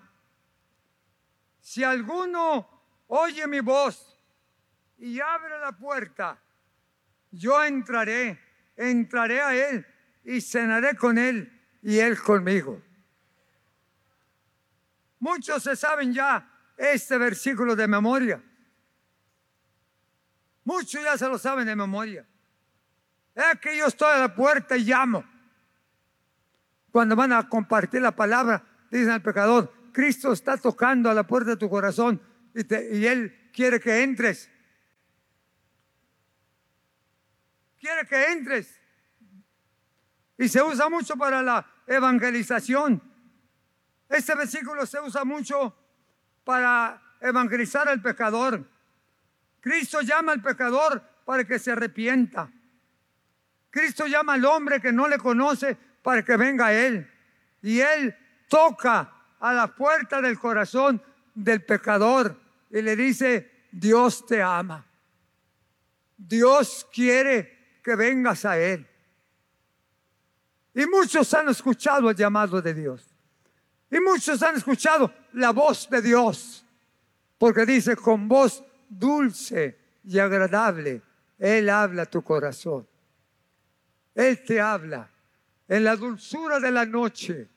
Si 1.62 1.86
alguno 1.86 2.68
oye 3.08 3.48
mi 3.48 3.62
voz 3.62 4.20
y 4.98 5.22
abre 5.22 5.58
la 5.60 5.72
puerta, 5.72 6.38
yo 7.32 7.64
entraré, 7.64 8.38
entraré 8.76 9.42
a 9.42 9.56
él 9.56 9.86
y 10.24 10.42
cenaré 10.42 10.96
con 10.96 11.18
él 11.18 11.52
y 11.82 12.00
él 12.00 12.20
conmigo. 12.20 12.82
Muchos 15.20 15.64
se 15.64 15.76
saben 15.76 16.14
ya 16.14 16.50
este 16.78 17.18
versículo 17.18 17.76
de 17.76 17.88
memoria. 17.88 18.44
Muchos 20.64 21.04
ya 21.04 21.18
se 21.18 21.28
lo 21.28 21.38
saben 21.38 21.66
de 21.66 21.76
memoria. 21.76 22.26
Es 23.36 23.60
que 23.60 23.78
yo 23.78 23.88
estoy 23.88 24.16
a 24.16 24.20
la 24.20 24.36
puerta 24.36 24.78
y 24.78 24.84
llamo. 24.84 25.24
Cuando 26.92 27.16
van 27.16 27.34
a 27.34 27.48
compartir 27.48 28.02
la 28.02 28.16
palabra, 28.16 28.64
dicen 28.90 29.12
al 29.12 29.22
pecador, 29.22 29.74
Cristo 29.92 30.32
está 30.32 30.58
tocando 30.58 31.10
a 31.10 31.14
la 31.14 31.26
puerta 31.26 31.52
de 31.52 31.58
tu 31.58 31.70
corazón 31.70 32.22
y, 32.54 33.06
Él 33.06 33.52
quiere 33.54 33.80
que 33.80 34.04
entres. 34.04 34.50
Quiere 37.80 38.06
que 38.08 38.32
entres. 38.32 38.80
Y 40.40 40.48
se 40.48 40.64
usa 40.64 40.90
mucho 40.90 41.18
para 41.18 41.44
la 41.44 41.66
evangelización. 41.86 43.02
Este 44.08 44.34
versículo 44.36 44.86
se 44.86 45.00
usa 45.02 45.26
mucho 45.26 45.76
para 46.46 47.00
evangelizar 47.20 47.90
al 47.90 48.02
pecador. 48.02 48.66
Cristo 49.60 50.00
llama 50.00 50.32
al 50.32 50.42
pecador 50.42 51.04
para 51.26 51.44
que 51.44 51.60
se 51.60 51.74
arrepienta. 51.74 52.50
Cristo 53.70 54.08
llama 54.08 54.34
al 54.34 54.46
hombre 54.46 54.80
que 54.80 54.94
no 54.94 55.10
le 55.10 55.18
conoce 55.18 55.78
para 56.02 56.24
que 56.24 56.38
venga 56.38 56.68
a 56.68 56.74
Él. 56.74 57.12
Y 57.62 57.82
Él 57.82 58.16
toca 58.48 59.14
a 59.42 59.54
la 59.54 59.68
puerta 59.76 60.22
del 60.22 60.40
corazón 60.40 61.04
del 61.36 61.66
pecador 61.66 62.40
y 62.70 62.82
le 62.82 62.96
dice, 62.96 63.68
Dios 63.72 64.26
te 64.26 64.42
ama. 64.42 64.86
Dios 66.18 66.88
quiere 66.94 67.80
que 67.84 67.96
vengas 67.96 68.46
a 68.46 68.58
Él. 68.58 68.89
Y 70.80 70.88
muchos 70.88 71.34
han 71.34 71.50
escuchado 71.50 72.10
el 72.10 72.16
llamado 72.16 72.62
de 72.62 72.74
Dios. 72.74 73.06
Y 73.92 74.00
muchos 74.00 74.42
han 74.42 74.56
escuchado 74.56 75.14
la 75.34 75.52
voz 75.52 75.90
de 75.90 76.02
Dios, 76.02 76.66
porque 77.38 77.66
dice, 77.66 77.98
con 77.98 78.30
voz 78.30 78.64
dulce 78.88 79.78
y 80.06 80.18
agradable, 80.20 81.02
Él 81.38 81.70
habla 81.70 82.06
tu 82.06 82.24
corazón. 82.24 82.88
Él 84.16 84.42
te 84.42 84.62
habla 84.62 85.12
en 85.68 85.84
la 85.84 85.98
dulzura 85.98 86.62
de 86.62 86.72
la 86.72 86.86
noche, 86.86 87.50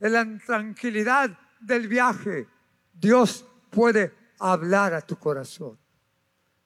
en 0.00 0.12
la 0.12 0.26
tranquilidad 0.44 1.30
del 1.60 1.86
viaje. 1.86 2.48
Dios 2.92 3.46
puede 3.70 4.12
hablar 4.40 4.94
a 4.94 5.00
tu 5.00 5.16
corazón. 5.16 5.78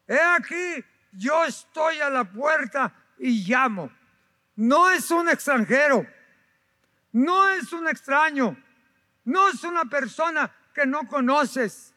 He 0.07 0.18
aquí, 0.18 0.83
yo 1.12 1.44
estoy 1.44 2.00
a 2.00 2.09
la 2.09 2.24
puerta 2.24 2.94
y 3.18 3.44
llamo. 3.44 3.90
No 4.57 4.91
es 4.91 5.11
un 5.11 5.29
extranjero, 5.29 6.07
no 7.12 7.49
es 7.51 7.73
un 7.73 7.88
extraño, 7.88 8.57
no 9.25 9.49
es 9.49 9.65
una 9.65 9.85
persona 9.85 10.55
que 10.75 10.87
no 10.87 11.07
conoces. 11.07 11.95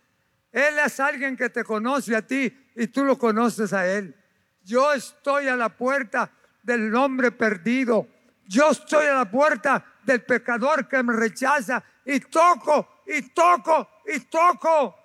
Él 0.51 0.79
es 0.79 0.99
alguien 0.99 1.35
que 1.35 1.49
te 1.49 1.63
conoce 1.63 2.15
a 2.15 2.21
ti 2.21 2.71
y 2.75 2.87
tú 2.87 3.03
lo 3.03 3.17
conoces 3.17 3.73
a 3.73 3.85
Él. 3.87 4.15
Yo 4.63 4.93
estoy 4.93 5.47
a 5.47 5.55
la 5.55 5.69
puerta 5.69 6.31
del 6.63 6.93
hombre 6.95 7.31
perdido. 7.31 8.07
Yo 8.45 8.71
estoy 8.71 9.05
a 9.07 9.13
la 9.13 9.29
puerta 9.29 9.83
del 10.03 10.23
pecador 10.23 10.87
que 10.87 11.03
me 11.03 11.13
rechaza 11.13 11.83
y 12.05 12.19
toco 12.21 13.01
y 13.05 13.21
toco 13.33 13.89
y 14.05 14.19
toco. 14.21 14.95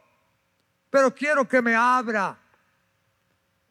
Pero 0.89 1.15
quiero 1.15 1.49
que 1.49 1.61
me 1.61 1.75
abra. 1.75 2.39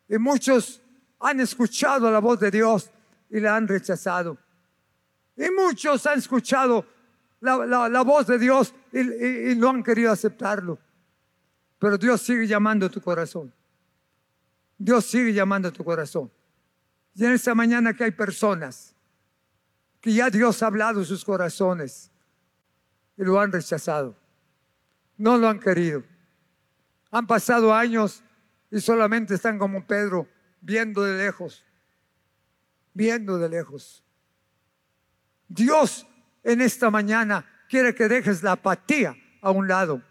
Y 0.08 0.18
muchos 0.18 0.82
han 1.20 1.40
escuchado 1.40 2.12
la 2.12 2.20
voz 2.20 2.40
de 2.40 2.52
Dios 2.52 2.92
y 3.30 3.40
la 3.40 3.56
han 3.56 3.68
rechazado. 3.68 4.38
Y 5.36 5.50
muchos 5.52 6.06
han 6.06 6.20
escuchado 6.20 6.86
la, 7.40 8.04
voz 8.04 8.28
de 8.28 8.38
Dios 8.38 8.74
y, 8.92 9.56
no 9.56 9.70
han 9.70 9.84
querido 9.84 10.12
aceptarlo. 10.12 10.78
Pero 11.78 11.98
Dios 11.98 12.22
sigue 12.22 12.46
llamando 12.48 12.88
a 12.88 12.90
tu 12.90 13.02
corazón. 13.02 13.54
Dios 14.78 15.06
sigue 15.06 15.34
llamando 15.34 15.70
a 15.70 15.72
tu 15.72 15.84
corazón. 15.84 16.32
Y 17.16 17.26
en 17.26 17.32
esta 17.32 17.56
mañana 17.56 17.94
que 17.94 18.06
hay 18.06 18.12
personas 18.12 18.96
que 20.02 20.14
ya 20.14 20.30
Dios 20.30 20.62
ha 20.64 20.68
hablado 20.68 21.00
en 21.00 21.06
sus 21.06 21.24
corazones 21.24 22.12
y 23.18 23.24
lo 23.24 23.40
han 23.40 23.52
rechazado. 23.52 24.16
No 25.18 25.38
lo 25.38 25.50
han 25.50 25.60
querido. 25.60 26.04
Han 27.12 27.28
pasado 27.28 27.74
años 27.74 28.24
y 28.72 28.80
solamente 28.80 29.36
están 29.36 29.58
como 29.58 29.86
Pedro 29.86 30.28
viendo 30.62 31.04
de 31.04 31.18
lejos. 31.18 31.66
Viendo 32.94 33.38
de 33.38 33.50
lejos. 33.50 34.04
Dios 35.48 36.08
en 36.44 36.62
esta 36.62 36.90
mañana 36.90 37.46
quiere 37.70 37.94
que 37.94 38.08
dejes 38.08 38.44
la 38.44 38.54
apatía 38.54 39.16
a 39.42 39.52
un 39.52 39.68
lado, 39.68 40.02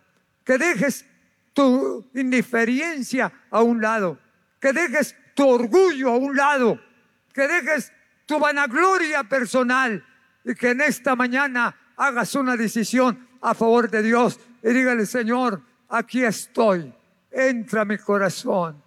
que 0.44 0.58
dejes 0.58 1.04
tu 1.52 2.10
indiferencia 2.14 3.32
a 3.50 3.62
un 3.62 3.80
lado, 3.80 4.18
que 4.60 4.72
dejes 4.72 5.16
tu 5.34 5.48
orgullo 5.48 6.10
a 6.10 6.16
un 6.16 6.36
lado, 6.36 6.80
que 7.32 7.46
dejes 7.46 7.92
tu 8.26 8.38
vanagloria 8.38 9.24
personal 9.24 10.04
y 10.44 10.54
que 10.54 10.70
en 10.70 10.80
esta 10.80 11.16
mañana 11.16 11.76
hagas 11.96 12.34
una 12.34 12.56
decisión 12.56 13.28
a 13.40 13.54
favor 13.54 13.90
de 13.90 14.02
Dios 14.02 14.38
y 14.62 14.70
dígale, 14.70 15.06
Señor, 15.06 15.62
aquí 15.88 16.24
estoy, 16.24 16.92
entra 17.30 17.82
a 17.82 17.84
mi 17.84 17.98
corazón 17.98 18.82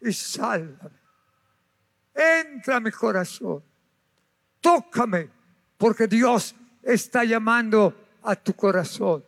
y 0.00 0.12
sálvame. 0.12 0.99
Entra 2.14 2.76
a 2.76 2.80
mi 2.80 2.90
corazón, 2.90 3.62
tócame, 4.60 5.30
porque 5.78 6.06
Dios 6.06 6.54
está 6.82 7.24
llamando 7.24 8.18
a 8.22 8.36
tu 8.36 8.54
corazón. 8.54 9.24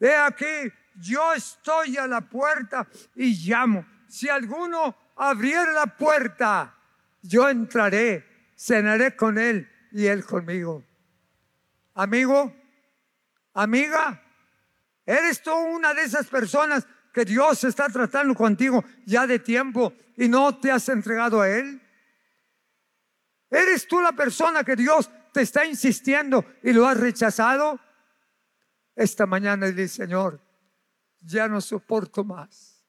Ve 0.00 0.16
aquí, 0.16 0.72
yo 0.96 1.32
estoy 1.34 1.96
a 1.96 2.06
la 2.06 2.20
puerta 2.20 2.86
y 3.14 3.34
llamo. 3.48 3.84
Si 4.08 4.28
alguno 4.28 4.96
abriera 5.16 5.72
la 5.72 5.86
puerta, 5.86 6.74
yo 7.22 7.48
entraré, 7.48 8.24
cenaré 8.56 9.14
con 9.14 9.38
él 9.38 9.68
y 9.92 10.06
él 10.06 10.24
conmigo. 10.24 10.84
Amigo, 11.94 12.54
amiga, 13.54 14.22
¿eres 15.04 15.42
tú 15.42 15.52
una 15.52 15.92
de 15.94 16.02
esas 16.02 16.26
personas 16.28 16.86
que 17.12 17.24
Dios 17.24 17.64
está 17.64 17.88
tratando 17.88 18.34
contigo 18.34 18.84
ya 19.04 19.26
de 19.26 19.40
tiempo 19.40 19.92
y 20.16 20.28
no 20.28 20.56
te 20.58 20.70
has 20.70 20.88
entregado 20.88 21.40
a 21.40 21.48
Él? 21.48 21.82
¿Eres 23.50 23.86
tú 23.86 24.00
la 24.00 24.12
persona 24.12 24.62
que 24.62 24.76
Dios 24.76 25.10
te 25.32 25.42
está 25.42 25.64
insistiendo 25.64 26.44
y 26.62 26.72
lo 26.72 26.86
has 26.86 26.98
rechazado? 26.98 27.80
Esta 28.94 29.26
mañana 29.26 29.66
dile, 29.66 29.88
Señor, 29.88 30.40
ya 31.20 31.48
no 31.48 31.60
soporto 31.60 32.24
más. 32.24 32.84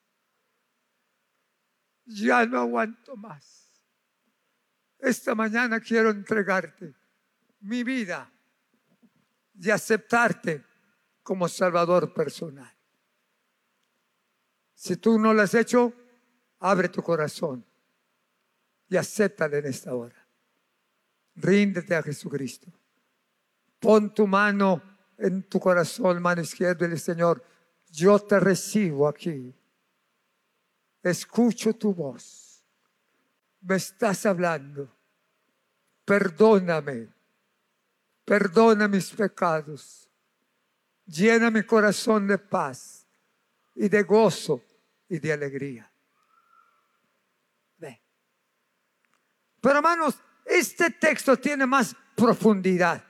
Ya 2.05 2.45
no 2.45 2.59
aguanto 2.59 3.15
más. 3.15 3.83
Esta 4.97 5.35
mañana 5.35 5.79
quiero 5.79 6.09
entregarte 6.09 6.93
mi 7.61 7.83
vida 7.83 8.29
y 9.53 9.69
aceptarte 9.69 10.65
como 11.23 11.47
Salvador 11.47 12.13
personal. 12.13 12.73
Si 14.73 14.97
tú 14.97 15.19
no 15.19 15.33
lo 15.33 15.41
has 15.41 15.53
hecho, 15.53 15.93
abre 16.59 16.89
tu 16.89 17.03
corazón 17.03 17.65
y 18.87 18.97
acéptale 18.97 19.59
en 19.59 19.65
esta 19.67 19.93
hora. 19.93 20.28
Ríndete 21.39 21.95
a 21.95 22.03
Jesucristo. 22.03 22.67
Pon 23.79 24.13
tu 24.13 24.27
mano 24.27 24.81
en 25.17 25.43
tu 25.43 25.59
corazón, 25.59 26.21
mano 26.21 26.41
izquierda, 26.41 26.85
y 26.87 26.91
el 26.91 26.99
Señor, 26.99 27.43
yo 27.89 28.19
te 28.19 28.39
recibo 28.39 29.07
aquí. 29.07 29.53
Escucho 31.01 31.73
tu 31.73 31.93
voz. 31.93 32.63
Me 33.61 33.75
estás 33.75 34.25
hablando. 34.25 34.89
Perdóname 36.05 37.19
Perdona 38.29 38.87
mis 38.87 39.09
pecados. 39.09 40.07
Llena 41.07 41.49
mi 41.49 41.63
corazón 41.63 42.27
de 42.27 42.37
paz 42.37 43.07
y 43.73 43.89
de 43.89 44.03
gozo 44.03 44.63
y 45.07 45.17
de 45.17 45.33
alegría. 45.33 45.91
Pero 49.61 49.75
hermanos, 49.77 50.21
este 50.49 50.89
texto 50.89 51.37
tiene 51.37 51.65
más 51.65 51.95
profundidad. 52.15 53.03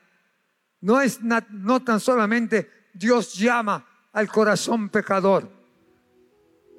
No 0.82 1.02
es 1.02 1.20
no 1.22 1.84
tan 1.84 2.00
solamente 2.00 2.70
Dios 2.94 3.34
llama 3.34 3.86
al 4.12 4.28
corazón 4.28 4.90
pecador. 4.90 5.50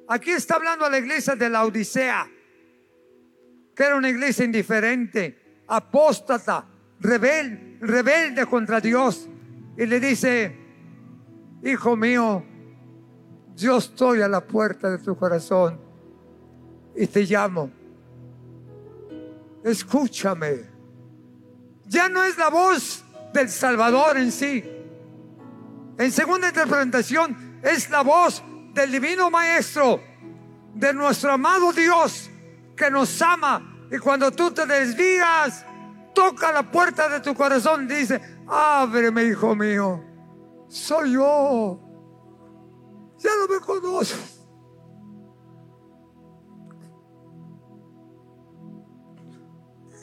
Aquí 0.07 0.31
está 0.31 0.55
hablando 0.55 0.85
a 0.85 0.89
la 0.89 0.97
iglesia 0.97 1.35
de 1.35 1.49
la 1.49 1.65
Odisea, 1.65 2.29
que 3.75 3.83
era 3.83 3.95
una 3.95 4.09
iglesia 4.09 4.45
indiferente, 4.45 5.63
apóstata, 5.67 6.65
rebelde, 6.99 7.77
rebelde 7.81 8.45
contra 8.45 8.79
Dios 8.79 9.29
y 9.77 9.85
le 9.85 9.99
dice, 9.99 10.55
hijo 11.63 11.95
mío, 11.95 12.43
yo 13.55 13.77
estoy 13.77 14.21
a 14.21 14.27
la 14.27 14.45
puerta 14.45 14.89
de 14.91 14.97
tu 14.97 15.15
corazón 15.15 15.79
y 16.95 17.07
te 17.07 17.23
llamo. 17.23 17.80
Escúchame. 19.63 20.69
Ya 21.87 22.09
no 22.09 22.23
es 22.23 22.37
la 22.37 22.49
voz 22.49 23.03
del 23.33 23.49
Salvador 23.49 24.17
en 24.17 24.31
sí. 24.31 24.63
En 25.97 26.11
segunda 26.11 26.49
interpretación 26.49 27.59
es 27.61 27.89
la 27.89 28.01
voz 28.01 28.43
del 28.73 28.91
Divino 28.91 29.29
Maestro, 29.29 30.01
de 30.73 30.93
nuestro 30.93 31.33
amado 31.33 31.71
Dios 31.73 32.29
que 32.75 32.89
nos 32.89 33.21
ama. 33.21 33.87
Y 33.91 33.97
cuando 33.97 34.31
tú 34.31 34.51
te 34.51 34.65
desvías, 34.65 35.65
toca 36.13 36.51
la 36.51 36.71
puerta 36.71 37.09
de 37.09 37.19
tu 37.19 37.35
corazón 37.35 37.85
y 37.85 37.95
dice, 37.95 38.21
ábreme, 38.47 39.25
hijo 39.25 39.55
mío, 39.55 40.03
soy 40.67 41.13
yo. 41.13 41.79
Ya 43.19 43.29
no 43.35 43.53
me 43.53 43.59
conoces. 43.59 44.40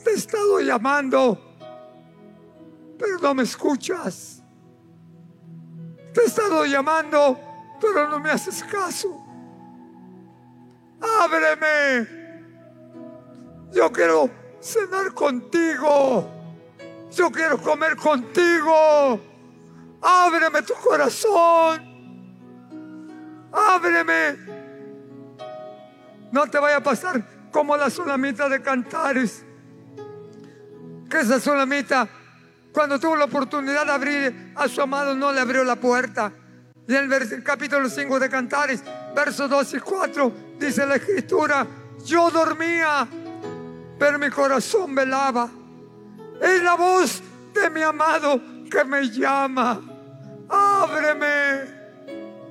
Te 0.08 0.14
he 0.14 0.16
estado 0.16 0.60
llamando, 0.60 1.38
pero 2.98 3.18
no 3.18 3.34
me 3.34 3.42
escuchas. 3.42 4.42
Te 6.14 6.22
he 6.22 6.24
estado 6.24 6.64
llamando, 6.64 7.38
pero 7.78 8.08
no 8.08 8.18
me 8.18 8.30
haces 8.30 8.64
caso. 8.64 9.22
Ábreme. 10.98 12.08
Yo 13.70 13.92
quiero 13.92 14.30
cenar 14.62 15.12
contigo. 15.12 16.26
Yo 17.10 17.30
quiero 17.30 17.58
comer 17.58 17.94
contigo. 17.94 19.20
Ábreme 20.00 20.62
tu 20.62 20.72
corazón. 20.72 21.84
Ábreme. 23.52 24.38
No 26.32 26.46
te 26.46 26.58
vaya 26.58 26.78
a 26.78 26.82
pasar 26.82 27.50
como 27.52 27.76
la 27.76 27.90
solamita 27.90 28.48
de 28.48 28.62
Cantares. 28.62 29.44
Que 31.08 31.20
esa 31.20 31.40
solamita, 31.40 32.08
cuando 32.72 32.98
tuvo 32.98 33.16
la 33.16 33.24
oportunidad 33.24 33.86
de 33.86 33.92
abrir 33.92 34.52
a 34.54 34.68
su 34.68 34.82
amado, 34.82 35.14
no 35.14 35.32
le 35.32 35.40
abrió 35.40 35.64
la 35.64 35.76
puerta. 35.76 36.32
Y 36.86 36.94
en 36.94 37.12
el 37.12 37.42
capítulo 37.42 37.88
5 37.88 38.18
de 38.18 38.28
Cantares, 38.28 38.82
versos 39.14 39.48
2 39.48 39.74
y 39.74 39.78
4, 39.78 40.32
dice 40.58 40.86
la 40.86 40.96
escritura, 40.96 41.66
yo 42.04 42.30
dormía 42.30 43.06
pero 43.98 44.18
mi 44.18 44.30
corazón 44.30 44.94
velaba. 44.94 45.48
Es 46.40 46.62
la 46.62 46.74
voz 46.76 47.22
de 47.52 47.68
mi 47.70 47.82
amado 47.82 48.40
que 48.70 48.84
me 48.84 49.10
llama. 49.10 49.80
Ábreme, 50.48 51.64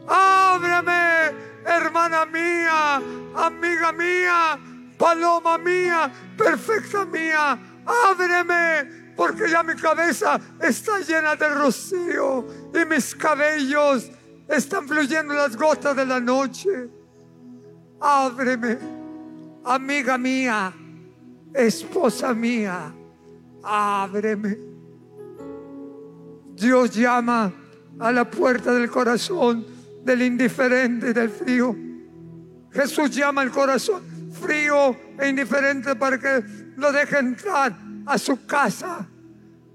ábreme, 0.07 1.31
hermana 1.65 2.25
mía, 2.25 3.01
amiga 3.35 3.91
mía, 3.93 4.59
paloma 4.97 5.57
mía, 5.57 6.11
perfecta 6.37 7.05
mía. 7.05 7.57
Ábreme, 7.87 9.13
porque 9.15 9.49
ya 9.49 9.63
mi 9.63 9.75
cabeza 9.75 10.39
está 10.61 10.99
llena 10.99 11.35
de 11.35 11.49
rocío 11.49 12.45
y 12.73 12.85
mis 12.85 13.15
cabellos 13.15 14.11
están 14.47 14.87
fluyendo 14.87 15.33
las 15.33 15.55
gotas 15.55 15.95
de 15.95 16.05
la 16.05 16.19
noche. 16.19 16.89
Ábreme, 17.99 18.77
amiga 19.63 20.17
mía 20.17 20.73
esposa 21.53 22.33
mía, 22.33 22.93
ábreme. 23.63 24.57
Dios 26.55 26.95
llama 26.95 27.53
a 27.99 28.11
la 28.11 28.29
puerta 28.29 28.73
del 28.73 28.89
corazón 28.89 29.65
del 30.03 30.21
indiferente 30.21 31.09
y 31.09 31.13
del 31.13 31.29
frío. 31.29 31.75
Jesús 32.71 33.11
llama 33.11 33.41
al 33.41 33.51
corazón 33.51 34.03
frío 34.31 34.95
e 35.19 35.29
indiferente 35.29 35.95
para 35.95 36.17
que 36.17 36.43
lo 36.77 36.91
deje 36.91 37.19
entrar 37.19 37.73
a 38.05 38.17
su 38.17 38.45
casa. 38.45 39.05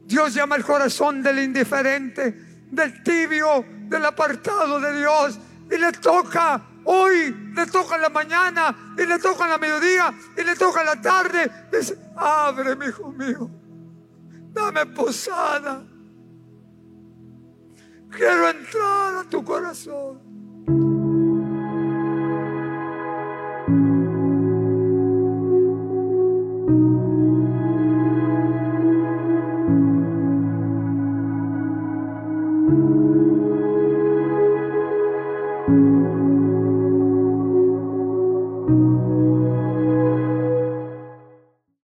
Dios 0.05 0.35
llama 0.35 0.57
al 0.57 0.65
corazón 0.65 1.23
del 1.23 1.39
indiferente, 1.39 2.65
del 2.71 3.03
tibio, 3.03 3.65
del 3.89 4.05
apartado 4.05 4.81
de 4.81 4.99
Dios 4.99 5.39
y 5.71 5.77
le 5.77 5.93
toca 5.93 6.69
Hoy 6.85 7.53
le 7.55 7.67
toca 7.67 7.97
la 7.97 8.09
mañana 8.09 8.95
y 8.99 9.07
le 9.07 9.19
toca 9.19 9.47
la 9.47 9.59
mediodía 9.59 10.13
y 10.37 10.43
le 10.43 10.57
toca 10.57 10.83
la 10.83 11.01
tarde. 11.01 11.51
Dice, 11.71 11.97
abre, 12.17 12.77
hijo 12.87 13.13
mío. 13.13 13.49
Dame 14.53 14.87
posada. 14.87 15.85
Quiero 18.11 18.49
entrar 18.51 19.17
a 19.17 19.25
tu 19.25 19.45
corazón. 19.45 20.32